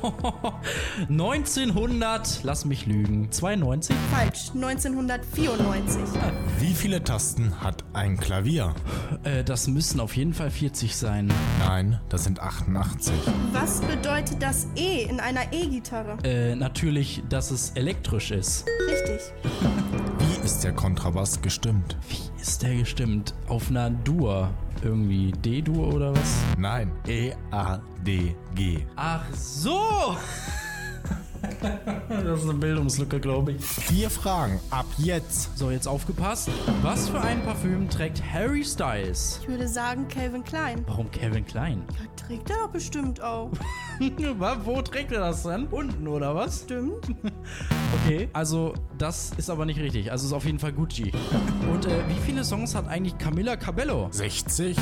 1900, 1.08 2.40
lass 2.42 2.66
mich 2.66 2.84
lügen, 2.84 3.32
92? 3.32 3.96
Falsch, 4.12 4.50
1994. 4.54 6.02
Wie 6.58 6.74
viele 6.74 7.02
Tasten 7.02 7.53
hat 7.60 7.84
ein 7.92 8.16
Klavier? 8.16 8.74
Äh, 9.24 9.44
das 9.44 9.68
müssen 9.68 10.00
auf 10.00 10.16
jeden 10.16 10.34
Fall 10.34 10.50
40 10.50 10.96
sein. 10.96 11.32
Nein, 11.58 12.00
das 12.08 12.24
sind 12.24 12.40
88. 12.40 13.12
Was 13.52 13.80
bedeutet 13.80 14.42
das 14.42 14.66
E 14.76 15.04
in 15.04 15.20
einer 15.20 15.52
E-Gitarre? 15.52 16.16
Äh, 16.24 16.54
natürlich, 16.54 17.22
dass 17.28 17.50
es 17.50 17.70
elektrisch 17.70 18.30
ist. 18.30 18.66
Richtig. 18.88 19.20
Wie 20.18 20.44
ist 20.44 20.64
der 20.64 20.72
Kontrabass 20.72 21.40
gestimmt? 21.40 21.96
Wie 22.08 22.42
ist 22.42 22.62
der 22.62 22.76
gestimmt? 22.76 23.34
Auf 23.48 23.70
einer 23.70 23.90
Dur. 23.90 24.50
Irgendwie 24.82 25.32
D-Dur 25.32 25.94
oder 25.94 26.14
was? 26.14 26.36
Nein, 26.58 26.92
E 27.06 27.28
E-A-D-G. 27.28 28.86
Ach 28.96 29.24
so! 29.34 30.16
Das 32.08 32.42
ist 32.42 32.48
eine 32.48 32.58
Bildungslücke, 32.58 33.20
glaube 33.20 33.52
ich. 33.52 33.64
Vier 33.64 34.10
Fragen 34.10 34.60
ab 34.70 34.86
jetzt. 34.98 35.56
So, 35.56 35.70
jetzt 35.70 35.86
aufgepasst. 35.86 36.50
Was 36.82 37.08
für 37.08 37.20
ein 37.20 37.42
Parfüm 37.42 37.88
trägt 37.88 38.22
Harry 38.32 38.64
Styles? 38.64 39.40
Ich 39.42 39.48
würde 39.48 39.66
sagen 39.68 40.06
Calvin 40.08 40.44
Klein. 40.44 40.84
Warum 40.86 41.10
Calvin 41.10 41.46
Klein? 41.46 41.82
Ja, 41.88 42.26
trägt 42.26 42.50
er 42.50 42.56
doch 42.56 42.70
bestimmt 42.70 43.22
auch. 43.22 43.50
Wo 44.64 44.82
trägt 44.82 45.12
er 45.12 45.20
das 45.20 45.42
denn? 45.44 45.66
Unten 45.66 46.06
oder 46.06 46.34
was? 46.34 46.62
Stimmt. 46.62 46.94
Okay, 48.02 48.28
also 48.32 48.74
das 48.98 49.30
ist 49.36 49.48
aber 49.48 49.64
nicht 49.64 49.78
richtig. 49.78 50.10
Also 50.10 50.26
ist 50.26 50.32
auf 50.32 50.44
jeden 50.44 50.58
Fall 50.58 50.72
Gucci. 50.72 51.12
Und 51.72 51.86
äh, 51.86 52.08
wie 52.08 52.20
viele 52.26 52.42
Songs 52.44 52.74
hat 52.74 52.88
eigentlich 52.88 53.16
Camilla 53.18 53.56
Cabello? 53.56 54.08
60? 54.10 54.76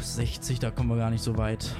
60, 0.00 0.60
da 0.60 0.70
kommen 0.70 0.88
wir 0.90 0.96
gar 0.96 1.10
nicht 1.10 1.22
so 1.24 1.36
weit. 1.36 1.74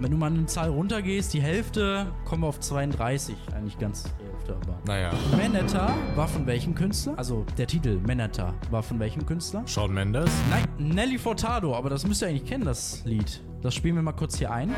Wenn 0.00 0.12
du 0.12 0.16
mal 0.16 0.32
eine 0.32 0.46
Zahl 0.46 0.70
runtergehst, 0.70 1.34
die 1.34 1.42
Hälfte, 1.42 2.06
kommen 2.24 2.42
wir 2.42 2.46
auf 2.46 2.58
32. 2.58 3.36
Eigentlich 3.54 3.78
ganz 3.78 4.04
die 4.04 4.24
Hälfte, 4.24 4.56
aber. 4.56 4.78
Naja. 4.86 5.12
Manetta 5.36 5.94
war 6.14 6.26
von 6.26 6.46
welchem 6.46 6.74
Künstler? 6.74 7.18
Also 7.18 7.44
der 7.58 7.66
Titel 7.66 8.00
Manetta 8.06 8.54
war 8.70 8.82
von 8.82 8.98
welchem 8.98 9.26
Künstler? 9.26 9.62
Shawn 9.66 9.92
Mendes? 9.92 10.30
Nein, 10.48 10.64
Nelly 10.78 11.18
Furtado, 11.18 11.76
aber 11.76 11.90
das 11.90 12.06
müsst 12.06 12.22
ihr 12.22 12.28
eigentlich 12.28 12.48
kennen, 12.48 12.64
das 12.64 13.04
Lied. 13.04 13.42
Das 13.60 13.74
spielen 13.74 13.94
wir 13.94 14.02
mal 14.02 14.12
kurz 14.12 14.38
hier 14.38 14.50
ein. 14.50 14.74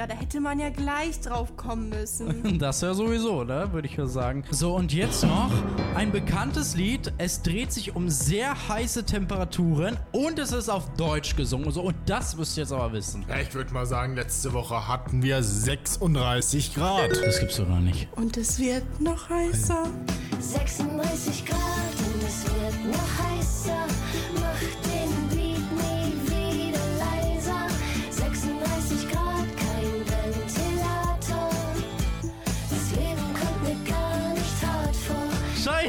Ja, 0.00 0.06
da 0.06 0.14
hätte 0.14 0.40
man 0.40 0.58
ja 0.58 0.70
gleich 0.70 1.20
drauf 1.20 1.58
kommen 1.58 1.90
müssen. 1.90 2.58
Das 2.60 2.80
ja 2.80 2.94
sowieso, 2.94 3.44
ne? 3.44 3.68
Würde 3.72 3.86
ich 3.86 3.96
ja 3.96 4.06
sagen. 4.06 4.44
So, 4.50 4.74
und 4.74 4.92
jetzt 4.94 5.24
noch 5.24 5.50
ein 5.94 6.10
bekanntes 6.10 6.74
Lied. 6.74 7.12
Es 7.18 7.42
dreht 7.42 7.72
sich 7.72 7.94
um 7.94 8.08
sehr 8.08 8.68
heiße 8.68 9.04
Temperaturen 9.04 9.98
und 10.12 10.38
es 10.38 10.52
ist 10.52 10.68
auf 10.70 10.88
Deutsch 10.94 11.36
gesungen. 11.36 11.70
So, 11.70 11.82
und 11.82 11.96
das 12.06 12.36
müsst 12.36 12.56
ihr 12.56 12.62
jetzt 12.62 12.72
aber 12.72 12.92
wissen. 12.92 13.26
Ja, 13.28 13.40
ich 13.40 13.52
würde 13.54 13.74
mal 13.74 13.84
sagen, 13.84 14.14
letzte 14.14 14.54
Woche 14.54 14.88
hatten 14.88 15.22
wir 15.22 15.42
36 15.42 16.74
Grad. 16.74 17.10
Das 17.22 17.40
gibt's 17.40 17.56
doch 17.56 17.68
noch 17.68 17.80
nicht. 17.80 18.08
Und 18.16 18.38
es 18.38 18.58
wird 18.58 19.00
noch 19.00 19.28
heißer. 19.28 19.84
36 20.40 21.44
Grad 21.44 21.58
und 21.58 22.22
es 22.26 22.44
wird 22.44 22.94
noch 22.94 23.18
heißer. 23.18 23.86
Mach 24.40 24.89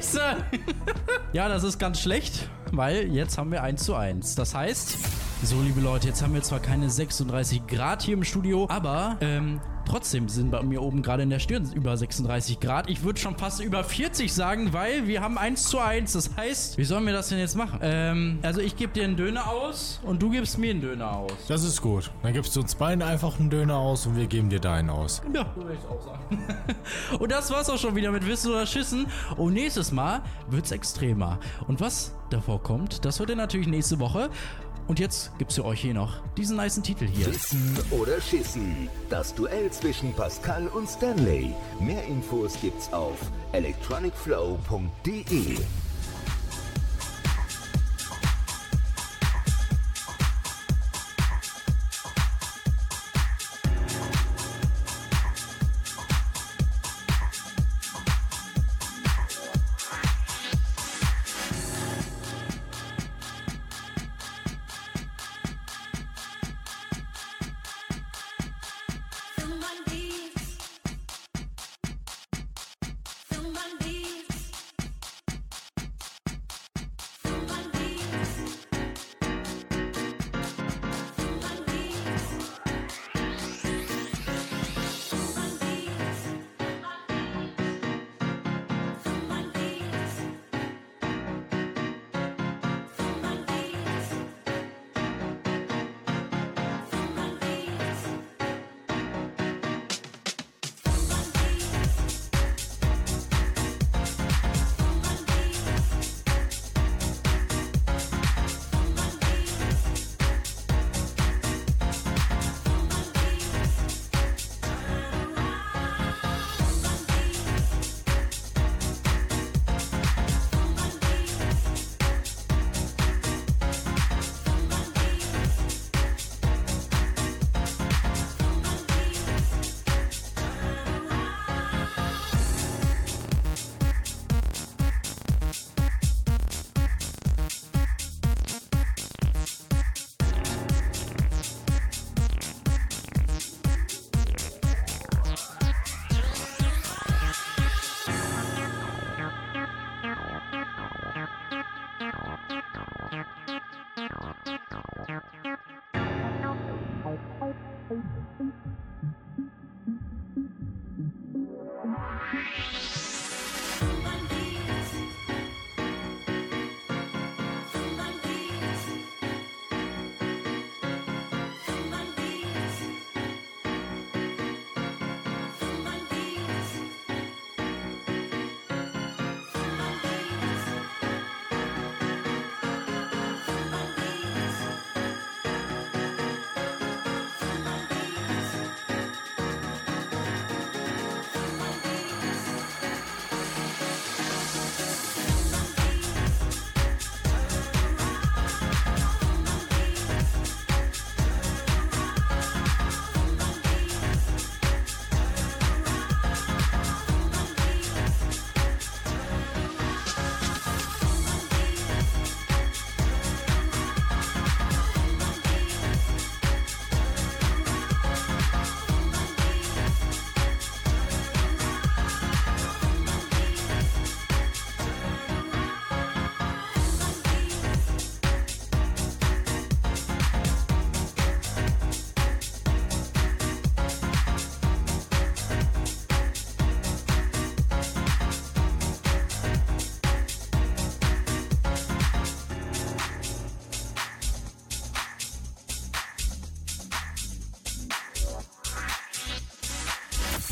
Scheiße! 0.01 0.35
ja, 1.31 1.47
das 1.47 1.63
ist 1.63 1.77
ganz 1.77 2.01
schlecht, 2.01 2.49
weil 2.71 3.13
jetzt 3.13 3.37
haben 3.37 3.51
wir 3.51 3.61
1 3.61 3.83
zu 3.83 3.93
1. 3.93 4.33
Das 4.33 4.55
heißt, 4.55 4.97
so 5.47 5.59
liebe 5.59 5.81
Leute, 5.81 6.07
jetzt 6.07 6.21
haben 6.21 6.35
wir 6.35 6.43
zwar 6.43 6.59
keine 6.59 6.89
36 6.89 7.65
Grad 7.65 8.03
hier 8.03 8.13
im 8.13 8.23
Studio, 8.23 8.67
aber 8.69 9.17
ähm, 9.21 9.59
trotzdem 9.87 10.29
sind 10.29 10.51
bei 10.51 10.61
mir 10.61 10.83
oben 10.83 11.01
gerade 11.01 11.23
in 11.23 11.31
der 11.31 11.39
Stirn 11.39 11.67
über 11.73 11.97
36 11.97 12.59
Grad. 12.59 12.89
Ich 12.89 13.03
würde 13.03 13.19
schon 13.19 13.35
fast 13.35 13.59
über 13.59 13.83
40 13.83 14.31
sagen, 14.31 14.71
weil 14.71 15.07
wir 15.07 15.21
haben 15.21 15.39
1 15.39 15.63
zu 15.63 15.79
1. 15.79 16.13
Das 16.13 16.37
heißt, 16.37 16.77
wie 16.77 16.83
sollen 16.83 17.07
wir 17.07 17.13
das 17.13 17.29
denn 17.29 17.39
jetzt 17.39 17.55
machen? 17.55 17.79
Ähm, 17.81 18.37
also 18.43 18.61
ich 18.61 18.75
gebe 18.75 18.93
dir 18.93 19.03
einen 19.03 19.17
Döner 19.17 19.49
aus 19.49 19.99
und 20.03 20.21
du 20.21 20.29
gibst 20.29 20.59
mir 20.59 20.69
einen 20.69 20.81
Döner 20.81 21.11
aus. 21.11 21.33
Das 21.47 21.63
ist 21.63 21.81
gut. 21.81 22.11
Dann 22.21 22.33
gibst 22.33 22.55
du 22.55 22.61
uns 22.61 22.75
beiden 22.75 23.01
einfach 23.01 23.39
einen 23.39 23.49
Döner 23.49 23.77
aus 23.77 24.05
und 24.05 24.15
wir 24.15 24.27
geben 24.27 24.49
dir 24.49 24.59
deinen 24.59 24.91
aus. 24.91 25.23
Ja, 25.33 25.47
würde 25.55 25.73
ich 25.73 25.89
auch 25.89 26.01
sagen. 26.01 26.39
Und 27.19 27.31
das 27.31 27.49
war's 27.51 27.69
auch 27.69 27.77
schon 27.77 27.95
wieder 27.95 28.11
mit 28.11 28.27
Wissen 28.27 28.51
oder 28.51 28.65
Schissen. 28.65 29.07
Und 29.37 29.53
nächstes 29.53 29.91
Mal 29.91 30.21
wird's 30.49 30.71
extremer. 30.71 31.39
Und 31.67 31.81
was 31.81 32.13
davor 32.29 32.61
kommt, 32.61 33.05
das 33.05 33.19
hört 33.19 33.29
ihr 33.29 33.35
natürlich 33.35 33.67
nächste 33.67 33.99
Woche. 33.99 34.29
Und 34.91 34.99
jetzt 34.99 35.31
gibt's 35.37 35.55
für 35.55 35.63
euch 35.63 35.79
hier 35.79 35.93
noch 35.93 36.19
diesen 36.35 36.57
niceen 36.57 36.83
Titel 36.83 37.07
hier. 37.07 37.27
Wissen 37.27 37.79
oder 37.91 38.19
Schissen. 38.19 38.89
Das 39.09 39.33
Duell 39.33 39.71
zwischen 39.71 40.11
Pascal 40.11 40.67
und 40.67 40.89
Stanley. 40.89 41.53
Mehr 41.79 42.03
Infos 42.03 42.57
gibt's 42.61 42.91
auf 42.91 43.15
electronicflow.de. 43.53 45.59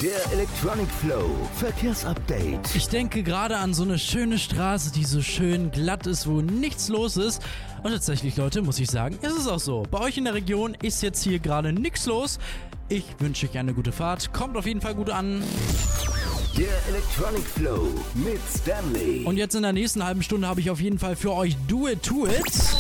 Der 0.10 0.34
Electronic 0.34 0.88
Flow 0.90 1.30
Verkehrsupdate. 1.58 2.74
Ich 2.74 2.88
denke 2.88 3.22
gerade 3.22 3.58
an 3.58 3.76
so 3.76 3.84
eine 3.84 4.00
schöne 4.00 4.40
Straße, 4.40 4.92
die 4.92 5.04
so 5.04 5.22
schön 5.22 5.70
glatt 5.70 6.08
ist, 6.08 6.26
wo 6.26 6.42
nichts 6.42 6.90
los 6.90 7.16
ist. 7.16 7.44
Und 7.84 7.92
tatsächlich, 7.92 8.36
Leute, 8.36 8.64
muss 8.64 8.80
ich 8.80 8.90
sagen, 8.90 9.20
ist 9.22 9.38
es 9.38 9.48
auch 9.48 9.60
so. 9.60 9.84
Bei 9.92 10.00
euch 10.00 10.18
in 10.18 10.24
der 10.24 10.34
Region 10.34 10.76
ist 10.82 11.04
jetzt 11.04 11.22
hier 11.24 11.38
gerade 11.38 11.74
nichts 11.74 12.08
los. 12.08 12.40
Ich 12.88 13.04
wünsche 13.20 13.48
euch 13.48 13.56
eine 13.60 13.76
gute 13.76 13.92
Fahrt. 13.92 14.34
Kommt 14.34 14.58
auf 14.58 14.66
jeden 14.66 14.82
Fall 14.82 14.96
gut 14.96 15.12
an. 15.12 15.44
Der 16.58 16.74
Electronic 16.90 17.46
Flow 17.46 17.90
mit 18.16 18.40
Stanley. 18.50 19.26
Und 19.26 19.38
jetzt 19.38 19.54
in 19.54 19.62
der 19.62 19.74
nächsten 19.74 20.04
halben 20.04 20.24
Stunde 20.24 20.48
habe 20.48 20.60
ich 20.60 20.72
auf 20.72 20.82
jeden 20.82 20.98
Fall 20.98 21.16
für 21.16 21.34
euch 21.34 21.56
Do 21.68 21.88
It 21.88 22.02
To 22.02 22.26
It. 22.26 22.79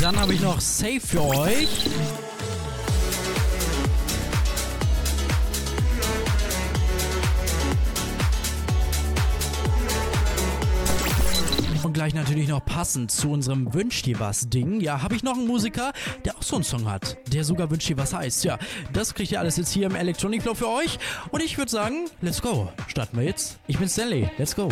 Dann 0.00 0.20
habe 0.20 0.34
ich 0.34 0.40
noch 0.40 0.60
Safe 0.60 1.00
für 1.00 1.22
euch. 1.22 1.86
Und 11.82 11.92
gleich 11.92 12.14
natürlich 12.14 12.48
noch 12.48 12.64
passend 12.64 13.10
zu 13.10 13.30
unserem 13.30 13.72
Wünsch 13.72 14.02
dir 14.02 14.20
was 14.20 14.50
Ding. 14.50 14.80
Ja, 14.80 15.02
habe 15.02 15.14
ich 15.14 15.22
noch 15.22 15.34
einen 15.34 15.46
Musiker, 15.46 15.92
der 16.24 16.36
auch 16.36 16.42
so 16.42 16.56
einen 16.56 16.64
Song 16.64 16.90
hat, 16.90 17.16
der 17.32 17.44
sogar 17.44 17.70
Wünsch 17.70 17.86
dir 17.86 17.96
was 17.96 18.12
heißt. 18.12 18.44
Ja, 18.44 18.58
das 18.92 19.14
kriegt 19.14 19.32
ihr 19.32 19.40
alles 19.40 19.56
jetzt 19.56 19.72
hier 19.72 19.86
im 19.86 19.94
Electronic 19.94 20.42
Flow 20.42 20.54
für 20.54 20.68
euch. 20.68 20.98
Und 21.30 21.42
ich 21.42 21.56
würde 21.56 21.70
sagen, 21.70 22.10
let's 22.20 22.42
go. 22.42 22.70
Starten 22.88 23.16
wir 23.16 23.24
jetzt. 23.24 23.58
Ich 23.66 23.78
bin 23.78 23.88
Stanley. 23.88 24.28
Let's 24.36 24.54
go. 24.54 24.68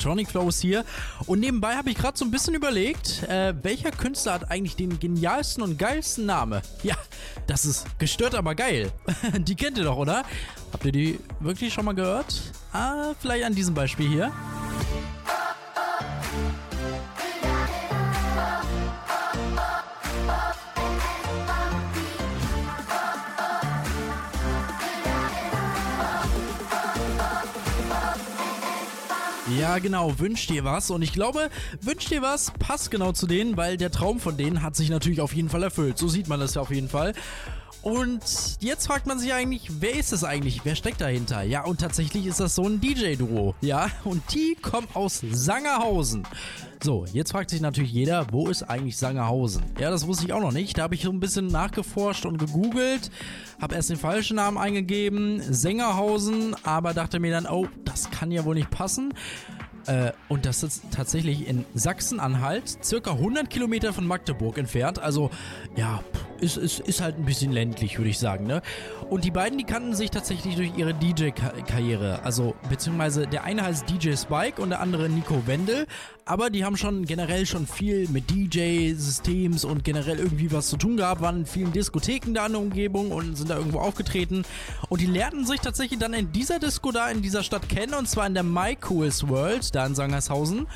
Electronic 0.00 0.30
Flow 0.30 0.48
ist 0.48 0.62
hier. 0.62 0.84
Und 1.26 1.40
nebenbei 1.40 1.76
habe 1.76 1.90
ich 1.90 1.96
gerade 1.96 2.16
so 2.16 2.24
ein 2.24 2.30
bisschen 2.30 2.54
überlegt, 2.54 3.22
äh, 3.24 3.52
welcher 3.62 3.90
Künstler 3.90 4.32
hat 4.32 4.50
eigentlich 4.50 4.74
den 4.74 4.98
genialsten 4.98 5.62
und 5.62 5.78
geilsten 5.78 6.24
Namen? 6.24 6.62
Ja, 6.82 6.96
das 7.46 7.66
ist 7.66 7.86
gestört, 7.98 8.34
aber 8.34 8.54
geil. 8.54 8.90
die 9.38 9.54
kennt 9.54 9.76
ihr 9.76 9.84
doch, 9.84 9.98
oder? 9.98 10.24
Habt 10.72 10.86
ihr 10.86 10.92
die 10.92 11.18
wirklich 11.40 11.74
schon 11.74 11.84
mal 11.84 11.94
gehört? 11.94 12.40
Ah, 12.72 13.12
vielleicht 13.20 13.44
an 13.44 13.54
diesem 13.54 13.74
Beispiel 13.74 14.08
hier. 14.08 14.32
Ja, 29.70 29.78
genau, 29.78 30.18
wünsch 30.18 30.48
dir 30.48 30.64
was. 30.64 30.90
Und 30.90 31.00
ich 31.02 31.12
glaube, 31.12 31.48
wünsch 31.80 32.06
dir 32.06 32.22
was 32.22 32.50
passt 32.50 32.90
genau 32.90 33.12
zu 33.12 33.28
denen, 33.28 33.56
weil 33.56 33.76
der 33.76 33.92
Traum 33.92 34.18
von 34.18 34.36
denen 34.36 34.62
hat 34.62 34.74
sich 34.74 34.90
natürlich 34.90 35.20
auf 35.20 35.32
jeden 35.32 35.48
Fall 35.48 35.62
erfüllt. 35.62 35.96
So 35.96 36.08
sieht 36.08 36.26
man 36.26 36.40
das 36.40 36.54
ja 36.54 36.60
auf 36.60 36.72
jeden 36.72 36.88
Fall. 36.88 37.12
Und 37.82 38.20
jetzt 38.58 38.88
fragt 38.88 39.06
man 39.06 39.20
sich 39.20 39.32
eigentlich, 39.32 39.70
wer 39.78 39.94
ist 39.94 40.12
es 40.12 40.24
eigentlich? 40.24 40.62
Wer 40.64 40.74
steckt 40.74 41.00
dahinter? 41.00 41.42
Ja, 41.42 41.64
und 41.64 41.80
tatsächlich 41.80 42.26
ist 42.26 42.40
das 42.40 42.56
so 42.56 42.64
ein 42.64 42.80
DJ-Duo. 42.80 43.54
Ja, 43.60 43.88
und 44.02 44.22
die 44.34 44.56
kommen 44.60 44.88
aus 44.92 45.22
Sangerhausen. 45.30 46.24
So, 46.82 47.06
jetzt 47.12 47.30
fragt 47.30 47.50
sich 47.50 47.60
natürlich 47.60 47.92
jeder, 47.92 48.26
wo 48.32 48.48
ist 48.48 48.64
eigentlich 48.64 48.96
Sangerhausen? 48.96 49.62
Ja, 49.78 49.90
das 49.90 50.06
wusste 50.06 50.24
ich 50.26 50.32
auch 50.32 50.40
noch 50.40 50.52
nicht. 50.52 50.78
Da 50.78 50.82
habe 50.82 50.96
ich 50.96 51.02
so 51.02 51.10
ein 51.10 51.20
bisschen 51.20 51.46
nachgeforscht 51.46 52.26
und 52.26 52.38
gegoogelt, 52.38 53.10
habe 53.60 53.76
erst 53.76 53.90
den 53.90 53.98
falschen 53.98 54.36
Namen 54.36 54.58
eingegeben, 54.58 55.40
Sängerhausen, 55.40 56.56
aber 56.64 56.92
dachte 56.92 57.20
mir 57.20 57.30
dann, 57.30 57.46
oh, 57.46 57.68
das 57.84 58.10
kann 58.10 58.32
ja 58.32 58.44
wohl 58.44 58.56
nicht 58.56 58.70
passen. 58.70 59.14
Äh, 59.86 60.12
und 60.28 60.46
das 60.46 60.62
ist 60.62 60.84
tatsächlich 60.90 61.48
in 61.48 61.64
Sachsen-Anhalt, 61.74 62.84
circa 62.84 63.12
100 63.12 63.48
Kilometer 63.50 63.92
von 63.92 64.06
Magdeburg 64.06 64.58
entfernt. 64.58 64.98
Also, 64.98 65.30
ja, 65.76 66.02
ist, 66.40 66.56
ist, 66.56 66.80
ist 66.80 67.00
halt 67.00 67.18
ein 67.18 67.24
bisschen 67.24 67.52
ländlich, 67.52 67.98
würde 67.98 68.10
ich 68.10 68.18
sagen, 68.18 68.46
ne? 68.46 68.62
Und 69.08 69.24
die 69.24 69.30
beiden, 69.30 69.58
die 69.58 69.64
kannten 69.64 69.94
sich 69.94 70.10
tatsächlich 70.10 70.56
durch 70.56 70.76
ihre 70.76 70.94
DJ-Karriere. 70.94 72.22
Also, 72.22 72.54
beziehungsweise 72.68 73.26
der 73.26 73.44
eine 73.44 73.64
heißt 73.64 73.88
DJ 73.88 74.14
Spike 74.14 74.60
und 74.60 74.70
der 74.70 74.80
andere 74.80 75.08
Nico 75.08 75.46
Wendel. 75.46 75.86
Aber 76.30 76.48
die 76.48 76.64
haben 76.64 76.76
schon 76.76 77.06
generell 77.06 77.44
schon 77.44 77.66
viel 77.66 78.06
mit 78.08 78.30
DJ-Systems 78.30 79.64
und 79.64 79.82
generell 79.82 80.20
irgendwie 80.20 80.52
was 80.52 80.68
zu 80.68 80.76
tun 80.76 80.96
gehabt, 80.96 81.20
waren 81.22 81.38
in 81.38 81.44
vielen 81.44 81.72
Diskotheken 81.72 82.34
da 82.34 82.46
in 82.46 82.52
der 82.52 82.60
Umgebung 82.60 83.10
und 83.10 83.36
sind 83.36 83.50
da 83.50 83.56
irgendwo 83.56 83.80
aufgetreten. 83.80 84.44
Und 84.88 85.00
die 85.00 85.06
lernten 85.06 85.44
sich 85.44 85.58
tatsächlich 85.58 85.98
dann 85.98 86.14
in 86.14 86.30
dieser 86.30 86.60
Disco 86.60 86.92
da 86.92 87.10
in 87.10 87.20
dieser 87.20 87.42
Stadt 87.42 87.68
kennen 87.68 87.94
und 87.94 88.08
zwar 88.08 88.28
in 88.28 88.34
der 88.34 88.44
My 88.44 88.76
Cool's 88.76 89.26
World, 89.26 89.74
da 89.74 89.84
in 89.84 89.96
Sangershausen. 89.96 90.68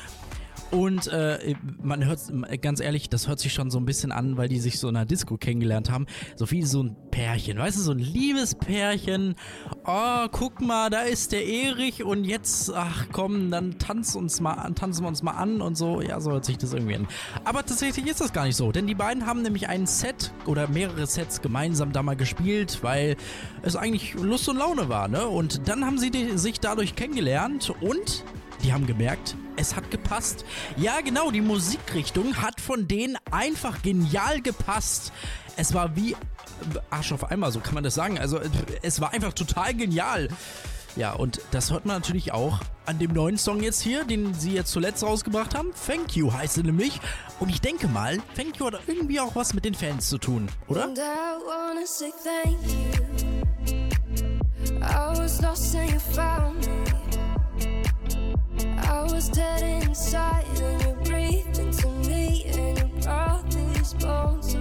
Und 0.74 1.06
äh, 1.06 1.54
man 1.80 2.04
hört, 2.04 2.18
ganz 2.60 2.80
ehrlich, 2.80 3.08
das 3.08 3.28
hört 3.28 3.38
sich 3.38 3.52
schon 3.52 3.70
so 3.70 3.78
ein 3.78 3.84
bisschen 3.84 4.10
an, 4.10 4.36
weil 4.36 4.48
die 4.48 4.58
sich 4.58 4.80
so 4.80 4.88
in 4.88 4.96
einer 4.96 5.06
Disco 5.06 5.36
kennengelernt 5.36 5.88
haben. 5.88 6.06
So 6.34 6.50
wie 6.50 6.64
so 6.64 6.82
ein 6.82 6.96
Pärchen, 7.12 7.58
weißt 7.58 7.78
du, 7.78 7.82
so 7.82 7.92
ein 7.92 8.00
liebes 8.00 8.56
Pärchen. 8.56 9.36
Oh, 9.86 10.26
guck 10.32 10.60
mal, 10.60 10.90
da 10.90 11.02
ist 11.02 11.30
der 11.30 11.46
Erich 11.46 12.02
und 12.02 12.24
jetzt, 12.24 12.72
ach 12.74 13.06
komm, 13.12 13.52
dann 13.52 13.78
tanz 13.78 14.16
uns 14.16 14.40
mal 14.40 14.54
an, 14.54 14.74
tanzen 14.74 15.04
wir 15.04 15.08
uns 15.08 15.22
mal 15.22 15.32
an 15.32 15.60
und 15.60 15.76
so. 15.76 16.00
Ja, 16.00 16.20
so 16.20 16.32
hört 16.32 16.44
sich 16.44 16.58
das 16.58 16.72
irgendwie 16.72 16.96
an. 16.96 17.06
Aber 17.44 17.64
tatsächlich 17.64 18.08
ist 18.08 18.20
das 18.20 18.32
gar 18.32 18.44
nicht 18.44 18.56
so, 18.56 18.72
denn 18.72 18.88
die 18.88 18.96
beiden 18.96 19.26
haben 19.26 19.42
nämlich 19.42 19.68
ein 19.68 19.86
Set 19.86 20.32
oder 20.44 20.66
mehrere 20.66 21.06
Sets 21.06 21.40
gemeinsam 21.40 21.92
da 21.92 22.02
mal 22.02 22.16
gespielt, 22.16 22.80
weil 22.82 23.14
es 23.62 23.76
eigentlich 23.76 24.14
Lust 24.14 24.48
und 24.48 24.56
Laune 24.56 24.88
war, 24.88 25.06
ne? 25.06 25.28
Und 25.28 25.68
dann 25.68 25.84
haben 25.86 25.98
sie 25.98 26.10
sich 26.34 26.58
dadurch 26.58 26.96
kennengelernt 26.96 27.72
und 27.80 28.24
die 28.64 28.72
haben 28.72 28.86
gemerkt, 28.86 29.36
es 29.56 29.76
hat 29.76 29.90
gepasst. 29.90 30.44
Ja, 30.76 31.00
genau, 31.02 31.30
die 31.30 31.42
Musikrichtung 31.42 32.36
hat 32.36 32.60
von 32.60 32.88
denen 32.88 33.16
einfach 33.30 33.82
genial 33.82 34.40
gepasst. 34.40 35.12
Es 35.56 35.74
war 35.74 35.94
wie 35.96 36.16
Arsch 36.90 37.12
auf 37.12 37.30
einmal, 37.30 37.52
so 37.52 37.60
kann 37.60 37.74
man 37.74 37.84
das 37.84 37.94
sagen. 37.94 38.18
Also, 38.18 38.40
es 38.82 39.00
war 39.00 39.12
einfach 39.12 39.34
total 39.34 39.74
genial. 39.74 40.28
Ja, 40.96 41.12
und 41.12 41.40
das 41.50 41.72
hört 41.72 41.84
man 41.84 41.96
natürlich 41.96 42.32
auch 42.32 42.60
an 42.86 42.98
dem 42.98 43.12
neuen 43.12 43.36
Song 43.36 43.62
jetzt 43.62 43.82
hier, 43.82 44.04
den 44.04 44.32
sie 44.34 44.52
jetzt 44.52 44.70
zuletzt 44.70 45.02
rausgebracht 45.02 45.54
haben. 45.54 45.72
Thank 45.86 46.16
You 46.16 46.32
heißt 46.32 46.56
er 46.58 46.64
nämlich. 46.64 47.00
Und 47.40 47.50
ich 47.50 47.60
denke 47.60 47.88
mal, 47.88 48.18
Thank 48.36 48.58
You 48.58 48.66
hat 48.66 48.80
irgendwie 48.86 49.20
auch 49.20 49.34
was 49.36 49.54
mit 49.54 49.64
den 49.64 49.74
Fans 49.74 50.08
zu 50.08 50.18
tun, 50.18 50.48
oder? 50.68 50.84
And 50.84 50.98
I 50.98 51.02
wanna 51.46 51.86
say 51.86 52.12
thank 52.22 52.58
you. 52.66 52.94
I 54.80 55.18
was 55.18 55.40
lost 55.42 55.74
and 55.74 55.90
you 55.92 55.98
found 55.98 56.66
me. 56.66 57.03
I 58.62 59.02
was 59.10 59.28
dead 59.28 59.62
inside 59.62 60.46
and 60.60 60.82
you 60.82 60.94
breathed 61.04 61.58
into 61.58 61.88
me 61.88 62.44
and 62.46 62.78
you 62.78 63.02
brought 63.02 63.50
these 63.50 63.94
bones. 63.94 64.53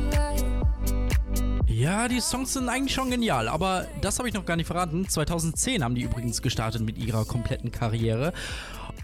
Ja, 1.67 2.07
die 2.07 2.19
Songs 2.19 2.53
sind 2.53 2.69
eigentlich 2.69 2.93
schon 2.93 3.09
genial, 3.09 3.47
aber 3.47 3.87
das 4.01 4.19
habe 4.19 4.27
ich 4.27 4.33
noch 4.33 4.45
gar 4.45 4.55
nicht 4.55 4.67
verraten. 4.67 5.07
2010 5.07 5.83
haben 5.83 5.95
die 5.95 6.01
übrigens 6.01 6.41
gestartet 6.41 6.81
mit 6.81 6.97
ihrer 6.97 7.25
kompletten 7.25 7.71
Karriere. 7.71 8.33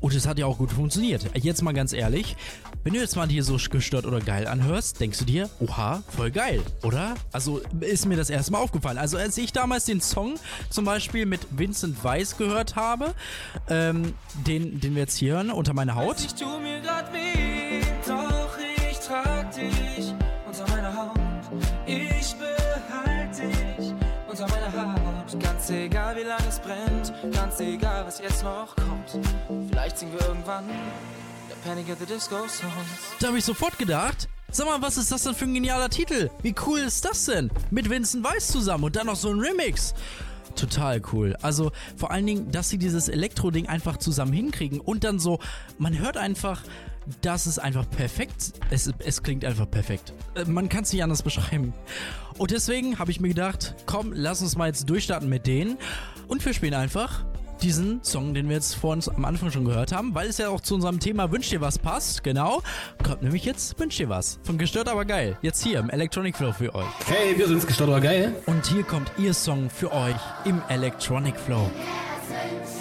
Und 0.01 0.13
es 0.13 0.27
hat 0.27 0.39
ja 0.39 0.45
auch 0.45 0.57
gut 0.57 0.71
funktioniert. 0.71 1.25
Jetzt 1.35 1.61
mal 1.61 1.73
ganz 1.73 1.91
ehrlich, 1.91 2.37
wenn 2.83 2.93
du 2.93 2.99
jetzt 2.99 3.15
mal 3.17 3.27
hier 3.27 3.43
so 3.43 3.57
gestört 3.69 4.05
oder 4.05 4.21
geil 4.21 4.47
anhörst, 4.47 4.99
denkst 4.99 5.19
du 5.19 5.25
dir, 5.25 5.49
oha, 5.59 6.03
voll 6.15 6.31
geil, 6.31 6.61
oder? 6.83 7.15
Also 7.33 7.61
ist 7.81 8.05
mir 8.05 8.15
das 8.15 8.29
erstmal 8.29 8.61
aufgefallen. 8.61 8.97
Also 8.97 9.17
als 9.17 9.37
ich 9.37 9.51
damals 9.51 9.85
den 9.85 9.99
Song 9.99 10.35
zum 10.69 10.85
Beispiel 10.85 11.25
mit 11.25 11.41
Vincent 11.51 12.01
Weiss 12.03 12.37
gehört 12.37 12.77
habe, 12.77 13.13
ähm, 13.69 14.13
den, 14.47 14.79
den 14.79 14.95
wir 14.95 15.01
jetzt 15.01 15.17
hier 15.17 15.33
hören, 15.33 15.49
unter 15.49 15.73
meine 15.73 15.95
Haut. 15.95 16.19
Ich 16.19 16.33
tu 16.33 16.45
mir 16.59 16.79
grad 16.79 17.11
weh, 17.11 17.48
Egal 25.71 26.15
wie 26.15 26.23
lange 26.23 26.47
es 26.47 26.59
brennt, 26.59 27.13
ganz 27.33 27.59
egal 27.59 28.05
was 28.05 28.19
jetzt 28.19 28.43
noch 28.43 28.75
kommt. 28.75 29.19
Vielleicht 29.69 29.99
singen 29.99 30.13
wir 30.13 30.27
irgendwann 30.27 30.65
der 30.67 31.55
Panic 31.69 31.91
at 31.91 31.99
the 31.99 32.05
Disco 32.05 32.37
Songs. 32.47 32.63
Da 33.19 33.27
habe 33.27 33.37
ich 33.37 33.45
sofort 33.45 33.77
gedacht, 33.77 34.27
sag 34.51 34.65
mal, 34.65 34.81
was 34.81 34.97
ist 34.97 35.11
das 35.11 35.23
denn 35.23 35.35
für 35.35 35.45
ein 35.45 35.53
genialer 35.53 35.89
Titel? 35.89 36.29
Wie 36.41 36.55
cool 36.65 36.79
ist 36.79 37.05
das 37.05 37.25
denn? 37.25 37.51
Mit 37.69 37.89
Vincent 37.89 38.23
Weiss 38.23 38.47
zusammen 38.47 38.85
und 38.85 38.95
dann 38.95 39.05
noch 39.05 39.15
so 39.15 39.29
ein 39.29 39.39
Remix. 39.39 39.93
Total 40.55 41.01
cool. 41.13 41.35
Also 41.41 41.71
vor 41.95 42.09
allen 42.11 42.25
Dingen, 42.25 42.51
dass 42.51 42.69
sie 42.69 42.79
dieses 42.79 43.07
Elektro-Ding 43.07 43.67
einfach 43.67 43.97
zusammen 43.97 44.33
hinkriegen 44.33 44.79
und 44.79 45.03
dann 45.03 45.19
so, 45.19 45.39
man 45.77 45.97
hört 45.97 46.17
einfach, 46.17 46.63
das 47.21 47.47
ist 47.47 47.59
einfach 47.59 47.89
perfekt. 47.89 48.53
Es, 48.69 48.91
es 48.99 49.23
klingt 49.23 49.45
einfach 49.45 49.69
perfekt. 49.69 50.13
Äh, 50.35 50.45
Man 50.45 50.69
kann 50.69 50.83
es 50.83 50.93
nicht 50.93 51.03
anders 51.03 51.23
beschreiben. 51.23 51.73
Und 52.37 52.51
deswegen 52.51 52.99
habe 52.99 53.11
ich 53.11 53.19
mir 53.19 53.29
gedacht, 53.29 53.75
komm, 53.85 54.11
lass 54.13 54.41
uns 54.41 54.55
mal 54.55 54.67
jetzt 54.67 54.89
durchstarten 54.89 55.29
mit 55.29 55.47
denen. 55.47 55.77
Und 56.27 56.45
wir 56.45 56.53
spielen 56.53 56.73
einfach 56.73 57.25
diesen 57.61 58.01
Song, 58.03 58.33
den 58.33 58.47
wir 58.47 58.55
jetzt 58.55 58.75
vor 58.75 58.93
uns 58.93 59.09
am 59.09 59.25
Anfang 59.25 59.51
schon 59.51 59.65
gehört 59.65 59.91
haben, 59.91 60.15
weil 60.15 60.29
es 60.29 60.37
ja 60.37 60.47
auch 60.47 60.61
zu 60.61 60.75
unserem 60.75 60.99
Thema 61.01 61.31
Wünsch 61.31 61.49
dir 61.49 61.59
was 61.59 61.77
passt. 61.77 62.23
Genau. 62.23 62.61
Kommt 63.03 63.21
nämlich 63.21 63.43
jetzt 63.43 63.77
Wünsch 63.79 63.97
dir 63.97 64.07
was. 64.07 64.39
Von 64.43 64.57
Gestört 64.57 64.87
aber 64.87 65.03
geil. 65.03 65.37
Jetzt 65.41 65.61
hier 65.63 65.79
im 65.79 65.89
Electronic 65.89 66.37
Flow 66.37 66.53
für 66.53 66.73
euch. 66.73 66.85
Hey, 67.05 67.37
wir 67.37 67.47
sind's 67.47 67.67
gestört 67.67 67.89
aber 67.89 67.99
geil. 67.99 68.35
Und 68.45 68.65
hier 68.67 68.83
kommt 68.83 69.11
ihr 69.17 69.33
Song 69.33 69.69
für 69.69 69.91
euch 69.91 70.15
im 70.45 70.61
Electronic 70.69 71.37
Flow. 71.37 71.69
Wünsch 72.29 72.78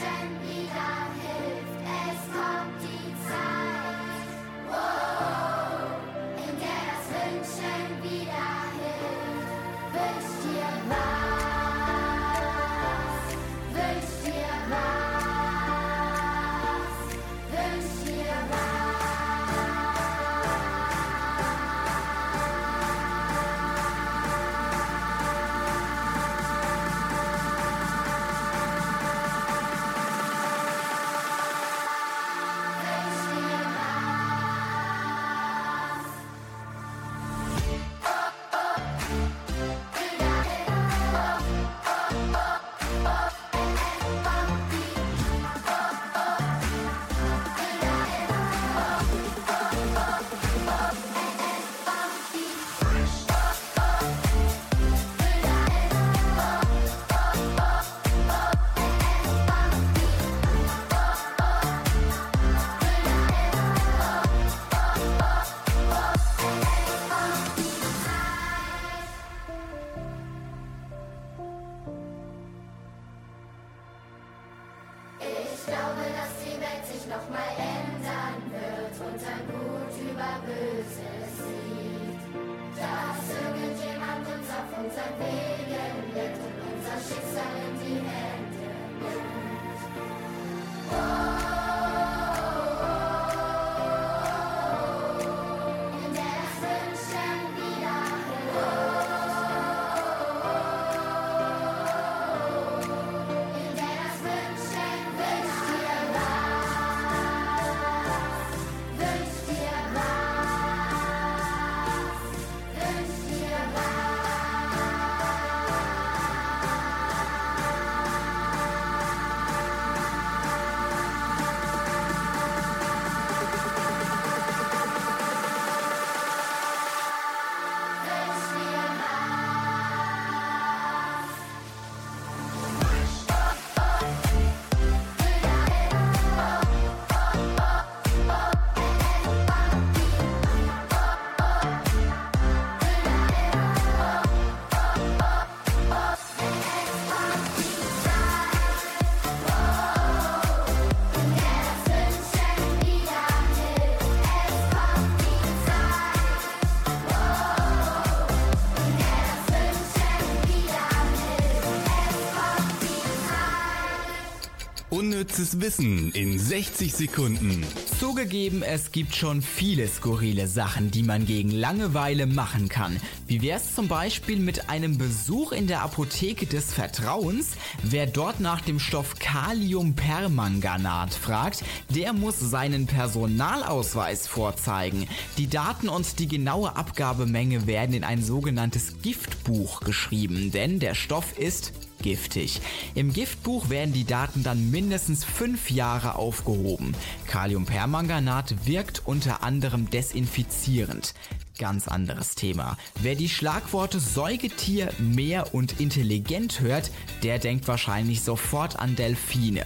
Unnützes 165.39 165.61
Wissen 165.61 166.11
in 166.15 166.37
60 166.37 166.93
Sekunden. 166.93 167.65
Zugegeben, 168.01 168.65
es 168.65 168.91
gibt 168.91 169.15
schon 169.15 169.41
viele 169.41 169.87
skurrile 169.87 170.49
Sachen, 170.49 170.91
die 170.91 171.05
man 171.05 171.27
gegen 171.27 171.53
Langeweile 171.53 172.27
machen 172.27 172.69
kann. 172.69 173.01
Wie 173.29 173.41
wär's 173.41 173.73
zum 173.77 173.87
Beispiel 173.87 174.41
mit 174.41 174.69
einem 174.69 174.99
Besuch 174.99 175.53
in 175.53 175.69
der 175.69 175.83
Apotheke 175.83 176.47
des 176.47 176.73
Vertrauens? 176.75 177.51
Wer 177.85 178.07
dort 178.07 178.41
nach 178.41 178.63
dem 178.63 178.81
Stoff 178.81 179.15
Kaliumpermanganat 179.21 181.15
fragt, 181.15 181.63
der 181.89 182.13
muss 182.15 182.41
seinen 182.41 182.87
Personalausweis 182.87 184.27
vorzeigen. 184.27 185.07
Die 185.37 185.47
Daten 185.47 185.89
und 185.89 186.19
die 186.19 186.27
genaue 186.27 186.75
Abgabemenge 186.75 187.69
werden 187.69 187.95
in 187.95 188.03
ein 188.03 188.25
sogenanntes 188.25 189.03
Giftbuch 189.03 189.83
geschrieben, 189.83 190.51
denn 190.51 190.81
der 190.81 190.97
Stoff 190.97 191.39
ist 191.39 191.88
giftig. 191.99 192.61
Im 192.95 193.13
Giftbuch 193.13 193.71
werden 193.71 193.93
die 193.93 194.05
Daten 194.05 194.43
dann 194.43 194.71
mindestens 194.71 195.25
fünf 195.25 195.71
Jahre 195.71 196.15
aufgehoben. 196.17 196.95
Kaliumpermanganat 197.27 198.67
wirkt 198.67 199.03
unter 199.05 199.43
anderem 199.43 199.91
desinfizierend. 199.91 201.15
Ganz 201.59 201.89
anderes 201.89 202.37
Thema. 202.37 202.77
Wer 203.01 203.17
die 203.17 203.29
Schlagworte 203.29 203.99
Säugetier, 203.99 204.93
Meer 204.99 205.55
und 205.55 205.81
intelligent 205.81 206.61
hört, 206.61 206.93
der 207.25 207.41
denkt 207.41 207.67
wahrscheinlich 207.67 208.23
sofort 208.23 208.79
an 208.79 208.95
Delfine. 208.95 209.65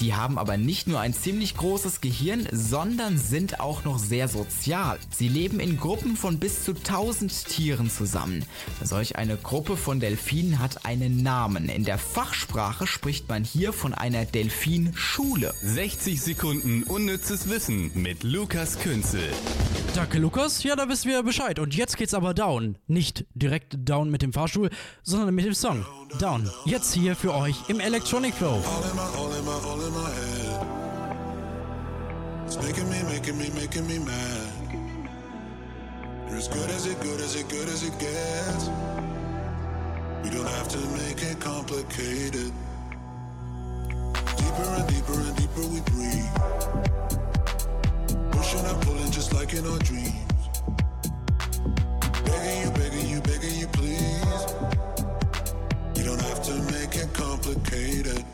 Die 0.00 0.14
haben 0.14 0.38
aber 0.38 0.58
nicht 0.58 0.86
nur 0.86 1.00
ein 1.00 1.14
ziemlich 1.14 1.56
großes 1.56 2.02
Gehirn, 2.02 2.46
sondern 2.52 3.16
sind 3.16 3.58
auch 3.58 3.84
noch 3.84 3.98
sehr 3.98 4.28
sozial. 4.28 4.98
Sie 5.10 5.28
leben 5.28 5.60
in 5.60 5.78
Gruppen 5.78 6.14
von 6.16 6.38
bis 6.38 6.62
zu 6.62 6.72
1000 6.72 7.46
Tieren 7.46 7.88
zusammen. 7.88 8.44
Solch 8.82 9.16
eine 9.16 9.38
Gruppe 9.38 9.78
von 9.78 9.98
Delfinen 9.98 10.58
hat 10.58 10.84
einen 10.84 11.22
Namen. 11.22 11.70
In 11.70 11.84
der 11.84 11.98
Fachsprache 11.98 12.86
spricht 12.86 13.30
man 13.30 13.44
hier 13.44 13.72
von 13.72 13.94
einer 13.94 14.26
Delfinschule. 14.26 15.54
60 15.62 16.20
Sekunden 16.20 16.82
unnützes 16.82 17.48
Wissen 17.48 17.90
mit 17.94 18.24
Lukas 18.24 18.78
Künzel. 18.78 19.30
Danke, 19.94 20.18
Lukas. 20.18 20.62
Ja, 20.62 20.76
da 20.76 20.88
wissen 20.88 21.08
wir 21.08 21.29
Bescheid. 21.30 21.60
Und 21.60 21.76
jetzt 21.76 21.96
geht's 21.96 22.12
aber 22.12 22.34
down. 22.34 22.76
Nicht 22.88 23.24
direkt 23.34 23.76
down 23.88 24.10
mit 24.10 24.20
dem 24.20 24.32
Fahrstuhl, 24.32 24.68
sondern 25.04 25.32
mit 25.32 25.44
dem 25.44 25.54
Song. 25.54 25.86
Down. 26.18 26.50
Jetzt 26.64 26.92
hier 26.92 27.14
für 27.14 27.32
euch 27.32 27.54
im 27.68 27.78
Electronic 27.78 28.34
Flow. 28.34 28.54
All 28.54 28.90
in 28.90 28.96
my, 28.96 29.02
all 29.16 29.38
in 29.38 29.44
my, 29.44 29.52
all 29.52 29.80
in 29.80 29.92
my 29.94 30.10
head. 30.10 30.66
It's 32.46 32.56
making 32.56 32.88
me, 32.88 33.00
making 33.04 33.38
me, 33.38 33.48
making 33.54 33.86
me 33.86 34.00
mad. 34.00 34.52
You're 36.28 36.38
as 36.38 36.48
good 36.48 36.68
as 36.68 36.86
it, 36.86 37.00
good 37.00 37.20
as 37.20 37.36
it, 37.36 37.48
good 37.48 37.68
as 37.68 37.84
it 37.84 37.96
gets. 38.00 38.68
We 40.24 40.30
don't 40.30 40.48
have 40.48 40.68
to 40.70 40.78
make 40.98 41.22
it 41.22 41.38
complicated. 41.38 42.52
Deeper 44.36 44.68
and 44.78 44.88
deeper 44.88 45.20
and 45.20 45.36
deeper 45.36 45.64
we 45.68 45.80
breathe. 45.92 46.32
Pushing 48.32 48.66
and 48.66 48.82
pulling 48.82 49.12
just 49.12 49.32
like 49.32 49.54
in 49.54 49.64
our 49.64 49.78
dreams. 49.78 50.29
You, 53.20 53.32
begging 53.32 53.58
you, 53.58 53.66
please. 53.68 54.46
You 55.96 56.04
don't 56.04 56.20
have 56.22 56.42
to 56.44 56.54
make 56.72 56.96
it 56.96 57.12
complicated. 57.12 58.24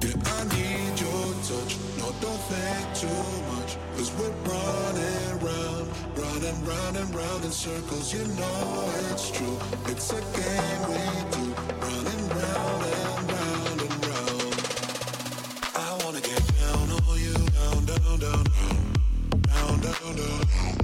Yeah, 0.00 0.14
I 0.24 0.44
need 0.54 1.00
your 1.00 1.26
touch. 1.48 1.76
No, 1.98 2.12
don't 2.20 2.42
think 2.50 2.94
too 2.94 3.22
much. 3.54 3.76
Cause 3.96 4.12
we're 4.18 4.30
running 4.46 5.38
round, 5.40 6.44
and 6.44 6.68
round 6.68 6.96
and 6.96 7.14
round 7.14 7.44
in 7.44 7.50
circles. 7.50 8.12
You 8.12 8.24
know 8.38 8.92
it's 9.10 9.30
true. 9.30 9.58
It's 9.86 10.12
a 10.12 10.20
game 10.20 10.82
we 10.88 11.02
do. 11.34 11.44
Running 11.82 12.28
round 12.28 12.84
and 12.84 13.32
round 13.32 13.80
and 13.82 14.06
round. 14.06 14.54
I 15.74 15.98
wanna 16.04 16.20
get 16.20 16.42
down 16.60 16.90
on 16.90 17.18
you. 17.18 17.34
Down, 17.58 17.84
down, 17.86 18.18
down. 18.20 18.44
Down, 19.42 19.80
down, 19.80 19.80
down, 19.80 20.16
down. 20.16 20.46
Down, 20.46 20.81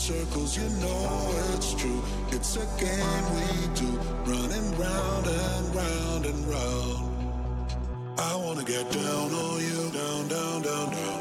circles. 0.00 0.56
You 0.56 0.66
know 0.80 1.30
it's 1.54 1.74
true. 1.74 2.02
It's 2.30 2.56
a 2.56 2.66
game 2.80 3.24
we 3.36 3.48
do. 3.80 3.90
Running 4.32 4.68
round 4.78 5.26
and 5.26 5.74
round 5.74 6.24
and 6.24 6.40
round. 6.48 7.02
I 8.18 8.34
wanna 8.36 8.64
get 8.64 8.90
down 8.90 9.28
on 9.44 9.58
you. 9.68 9.80
Down, 10.00 10.22
down, 10.34 10.62
down, 10.68 10.86
down. 10.96 11.20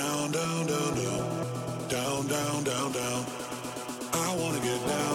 Down, 0.00 0.26
down, 0.38 0.66
down, 0.72 0.92
down. 1.02 1.22
Down, 1.88 2.64
down, 2.64 2.92
down. 2.92 3.22
I 4.24 4.28
wanna 4.40 4.60
get 4.60 4.80
down 4.94 5.07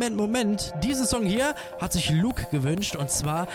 Moment. 0.00 0.16
Moment. 0.16 0.72
Diesen 0.82 1.06
Song 1.06 1.26
hier 1.26 1.54
hat 1.78 1.92
sich 1.92 2.08
Luke 2.10 2.46
gewünscht 2.50 2.96
und 2.96 3.10
zwar 3.10 3.46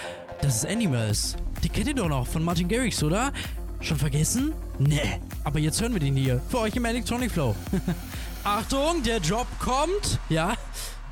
das 0.42 0.58
ist 0.58 0.68
Animals. 0.68 1.36
Die 1.64 1.70
kennt 1.70 1.88
ihr 1.88 1.96
doch 1.96 2.08
noch 2.08 2.28
von 2.28 2.44
Martin 2.44 2.68
Garrix, 2.68 3.02
oder? 3.02 3.34
Schon 3.80 3.98
vergessen? 3.98 4.54
Nee. 4.78 5.20
Aber 5.44 5.58
jetzt 5.58 5.82
hören 5.82 5.94
wir 5.94 6.00
den 6.00 6.16
hier. 6.16 6.40
Für 6.50 6.60
euch 6.60 6.76
im 6.76 6.86
Electronic 6.86 7.32
Flow. 7.32 7.56
Achtung, 8.44 9.02
der 9.02 9.18
Job 9.18 9.48
kommt. 9.60 10.20
Ja. 10.30 10.54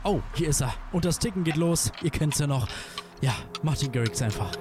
Oh, 0.04 0.20
hier 0.36 0.50
ist 0.50 0.62
er. 0.62 0.76
Und 0.92 1.04
das 1.04 1.18
Ticken 1.18 1.44
geht 1.44 1.56
los. 1.56 1.92
Ihr 2.04 2.12
kennt's 2.12 2.38
ja 2.38 2.46
noch. 2.46 2.68
Ja, 3.22 3.34
Martin 3.64 3.92
Garrix 3.92 4.22
einfach. 4.22 4.52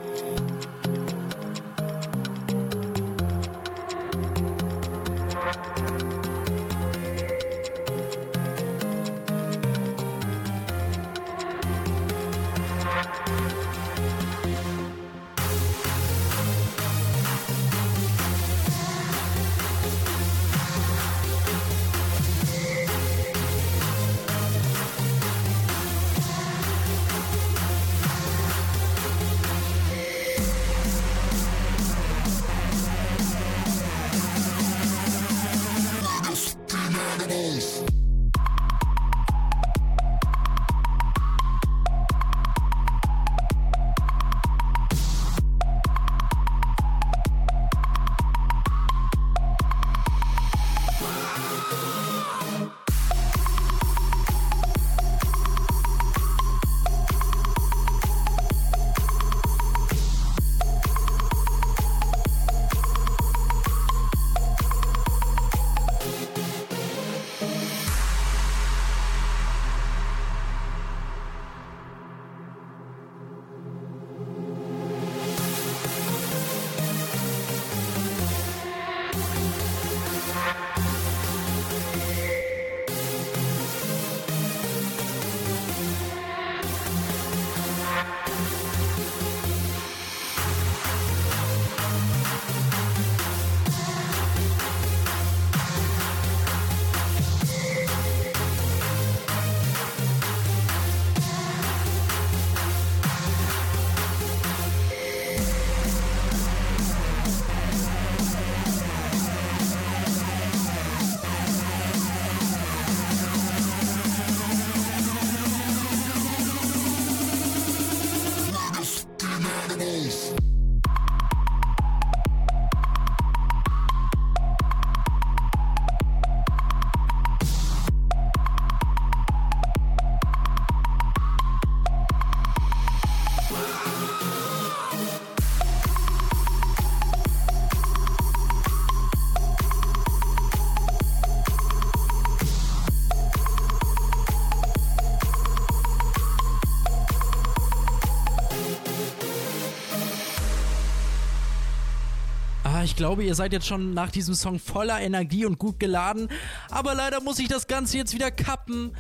Glaube, 153.03 153.25
ihr 153.25 153.35
seid 153.35 153.53
jetzt 153.53 153.67
schon 153.67 153.95
nach 153.95 154.13
diesem 154.13 154.33
Song 154.33 154.61
voller 154.61 155.01
Energie 155.01 155.45
und 155.45 155.59
gut 155.59 155.81
geladen. 155.81 156.29
Aber 156.71 156.95
leider 156.95 157.21
muss 157.21 157.41
ich 157.41 157.49
das 157.49 157.67
Ganze 157.67 157.97
jetzt 157.97 158.15
wieder 158.15 158.31
kappen. 158.31 158.93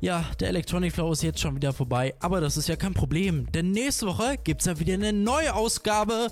Ja, 0.00 0.24
der 0.40 0.48
Electronic 0.48 0.92
Flow 0.92 1.12
ist 1.12 1.22
jetzt 1.22 1.38
schon 1.38 1.54
wieder 1.54 1.72
vorbei. 1.72 2.16
Aber 2.18 2.40
das 2.40 2.56
ist 2.56 2.68
ja 2.68 2.74
kein 2.74 2.92
Problem. 2.92 3.46
Denn 3.52 3.70
nächste 3.70 4.08
Woche 4.08 4.34
gibt 4.42 4.62
es 4.62 4.66
ja 4.66 4.80
wieder 4.80 4.94
eine 4.94 5.12
neue 5.12 5.54
Ausgabe. 5.54 6.26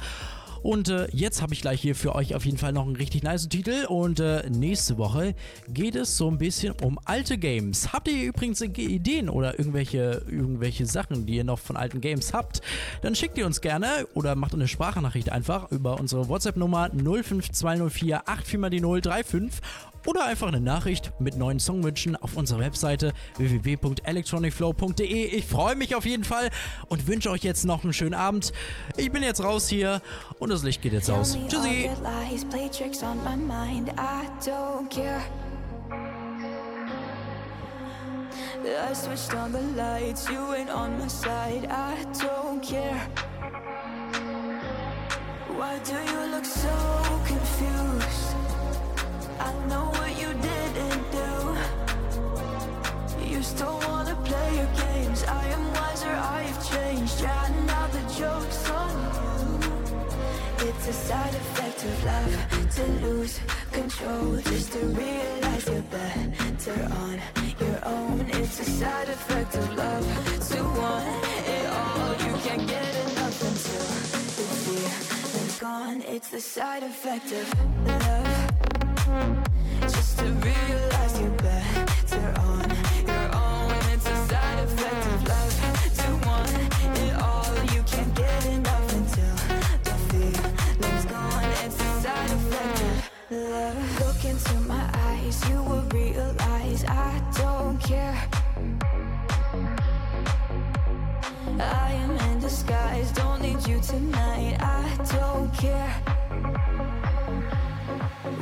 Und 0.65 0.89
äh, 0.89 1.09
jetzt 1.12 1.43
habe 1.43 1.53
ich 1.53 1.61
gleich 1.61 1.83
hier 1.83 1.95
für 1.95 2.15
euch 2.15 2.35
auf 2.35 2.47
jeden 2.47 2.57
Fall 2.57 2.73
noch 2.73 2.87
einen 2.87 2.97
richtig 2.97 3.23
nice 3.23 3.51
Titel. 3.51 3.85
Und 3.87 4.19
äh, 4.19 4.49
nächste 4.49 4.97
Woche 4.97 5.35
geht 5.69 5.95
es 5.95 6.17
so 6.17 6.27
ein 6.31 6.39
bisschen 6.39 6.75
um 6.83 6.99
alte 7.05 7.37
Games. 7.37 7.93
Habt 7.93 8.09
ihr 8.09 8.25
übrigens 8.25 8.62
Ideen 8.62 9.29
oder 9.29 9.59
irgendwelche, 9.59 10.23
irgendwelche 10.27 10.87
Sachen, 10.87 11.27
die 11.27 11.37
ihr 11.37 11.45
noch 11.45 11.59
von 11.59 11.77
alten 11.77 12.01
Games 12.01 12.33
habt? 12.33 12.62
Dann 13.03 13.15
schickt 13.15 13.37
ihr 13.37 13.45
uns 13.45 13.61
gerne 13.61 14.09
oder 14.15 14.37
macht 14.37 14.55
eine 14.55 14.67
Sprachnachricht 14.67 15.31
einfach 15.31 15.71
über 15.71 16.01
unsere 16.01 16.31
WhatsApp-Nummer 16.31 16.89
05204 16.95 18.23
84 18.25 18.59
mal 18.59 18.71
die 18.71 18.81
035 18.81 19.61
oder 20.07 20.25
einfach 20.25 20.49
eine 20.49 20.61
Nachricht 20.61 21.13
mit 21.19 21.37
neuen 21.37 21.61
Songwünschen 21.61 22.17
auf 22.17 22.37
unserer 22.37 22.61
Webseite 22.61 23.13
www.electronicflow.de. 23.37 25.27
Ich 25.27 25.47
freue 25.47 25.77
mich 25.77 25.95
auf 25.95 26.05
jeden 26.05 26.25
Fall 26.25 26.51
und 26.89 27.07
wünsche 27.07 27.31
euch 27.31 27.43
jetzt 27.43 27.65
noch 27.65 27.85
einen 27.85 27.93
schönen 27.93 28.15
Abend. 28.15 28.53
Ich 28.97 29.11
bin 29.11 29.23
jetzt 29.23 29.43
raus 29.43 29.69
hier 29.69 30.03
und 30.39 30.51
das 30.51 30.63
Licht 30.63 30.83
geht 30.83 30.93
jetzt 30.93 31.11
aus. 31.11 31.39
Tschüssi. 31.49 31.91
I 38.67 38.95
switched 38.95 39.35
on 39.35 39.53
the 39.53 39.61
lights, 39.77 40.29
you 40.31 40.39
ain't 40.55 40.71
on 40.71 40.99
my 40.99 41.07
side. 41.07 41.67
I 41.71 41.97
don't 42.13 42.63
care. 42.63 42.99
Why 45.59 45.79
do 45.85 45.93
you 45.93 46.31
look 46.31 46.45
so 46.47 46.71
confused? 47.27 48.54
It's 60.87 60.89
a 60.89 60.93
side 60.93 61.35
effect 61.35 61.85
of 61.85 62.05
love 62.05 62.71
to 62.75 62.85
lose 63.07 63.41
control, 63.73 64.37
just 64.37 64.73
to 64.73 64.79
realize 64.81 65.67
you're 65.67 65.83
better 65.83 66.89
on 67.01 67.21
your 67.59 67.79
own. 67.87 68.21
It's 68.35 68.61
a 68.61 68.65
side 68.65 69.09
effect 69.09 69.55
of 69.55 69.75
love 69.77 70.07
to 70.51 70.62
want 70.62 71.25
it 71.49 71.67
all. 71.71 72.12
You 72.12 72.37
can't 72.45 72.67
get 72.69 72.95
enough 73.07 73.43
until 73.49 73.87
the 74.37 74.47
feeling's 74.65 75.59
gone. 75.59 76.03
It's 76.03 76.29
the 76.29 76.41
side 76.41 76.83
effect 76.83 77.33
of 77.33 77.47
love, 77.87 79.54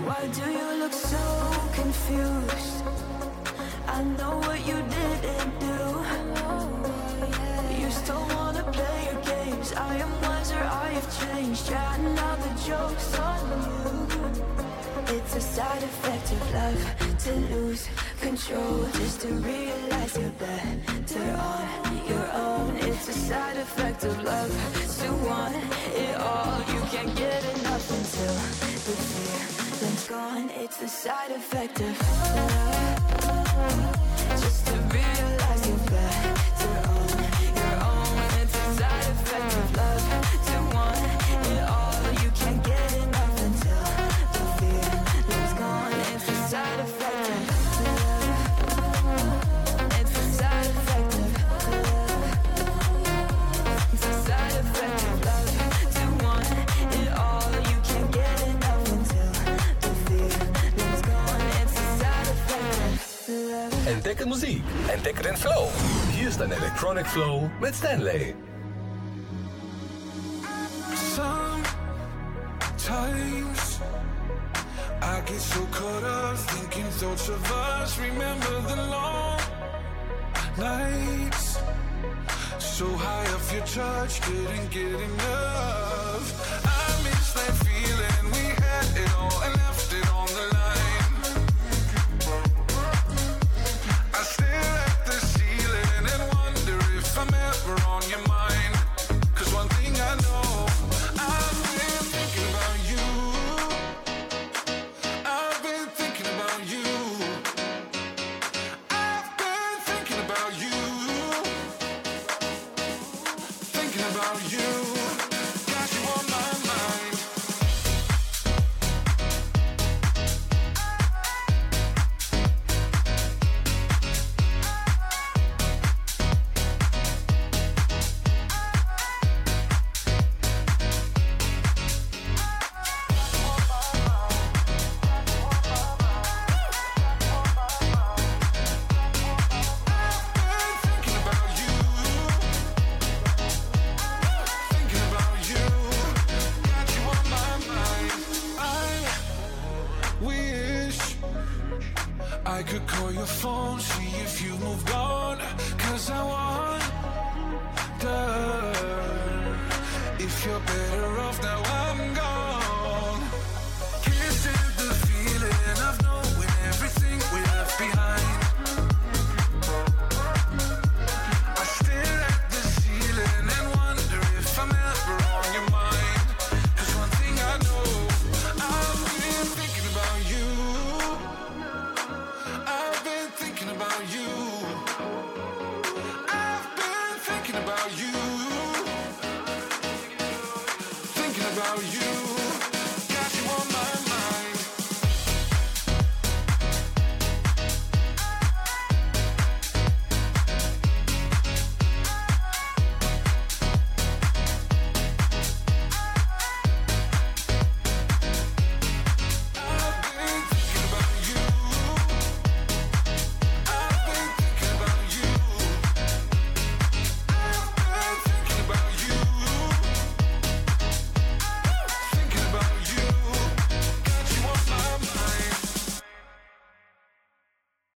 Why 0.05 0.29
do 0.29 0.51
you 0.51 0.79
look 0.79 0.93
so 0.93 1.52
confused? 1.93 2.84
I 3.86 4.03
know 4.18 4.34
what 4.47 4.61
you 4.66 4.78
didn't 4.99 5.55
do. 5.68 5.80
You 7.80 7.90
still 7.90 8.24
wanna 8.34 8.64
play 8.72 8.99
your 9.09 9.20
games. 9.32 9.72
I 9.90 9.97
am 10.05 10.12
wiser, 10.22 10.62
I 10.84 10.88
have 10.97 11.09
changed. 11.20 11.68
Yeah, 11.70 11.97
now 12.16 12.34
the 12.45 12.53
joke's 12.66 13.18
on 13.18 13.40
you. 13.64 15.16
It's 15.16 15.36
a 15.36 15.40
side 15.40 15.82
effect 15.90 16.32
of 16.36 16.43
love 16.55 16.82
to 17.24 17.32
lose 17.55 17.82
control, 18.20 18.78
just 19.01 19.20
to 19.22 19.28
realize 19.51 20.16
you're 20.16 20.36
better 20.47 21.28
on 21.53 21.66
your 22.11 22.26
own. 22.47 22.76
It's 22.88 23.09
a 23.09 23.16
side 23.28 23.59
effect 23.66 24.05
of 24.05 24.14
love 24.24 24.53
to 25.01 25.09
want 25.28 25.57
it 26.05 26.16
all. 26.16 26.59
You 26.72 26.80
can't 26.93 27.14
get 27.16 27.40
enough 27.59 27.86
until. 27.97 28.62
It's 30.65 30.81
a 30.81 30.87
side 30.87 31.33
effect 31.33 31.81
of 31.81 32.01
love, 32.37 33.51
just 34.41 34.65
to 34.69 34.75
realize 34.95 35.41
love. 63.93 64.05
Entdecke 64.05 64.26
Musik, 64.26 64.62
entdecke 64.88 65.22
den 65.22 65.36
Flow. 65.36 65.70
Hier 66.12 66.28
ist 66.28 66.40
ein 66.40 66.53
Electronic 66.53 67.07
Flow 67.07 67.51
mit 67.61 67.74
Stanley. 67.74 68.34
Sometimes 70.95 71.62
I 75.03 75.20
get 75.26 75.40
so 75.40 75.61
caught 75.70 76.05
up 76.05 76.36
thinking 76.38 76.90
thoughts 76.99 77.28
of 77.28 77.53
us. 77.53 77.99
Remember 77.99 78.61
the 78.68 78.76
long 78.90 79.38
nights. 80.57 81.59
So 82.59 82.86
high 82.86 83.34
off 83.34 83.53
your 83.53 83.64
touch, 83.66 84.20
couldn't 84.22 84.70
get 84.70 84.95
enough. 84.95 86.32
I 86.64 87.03
miss 87.05 87.32
that 87.34 87.55
feeling 87.64 88.32
we 88.32 88.55
had 88.62 88.97
it 88.97 89.14
all 89.18 89.43
and 89.45 89.55
left 89.57 89.91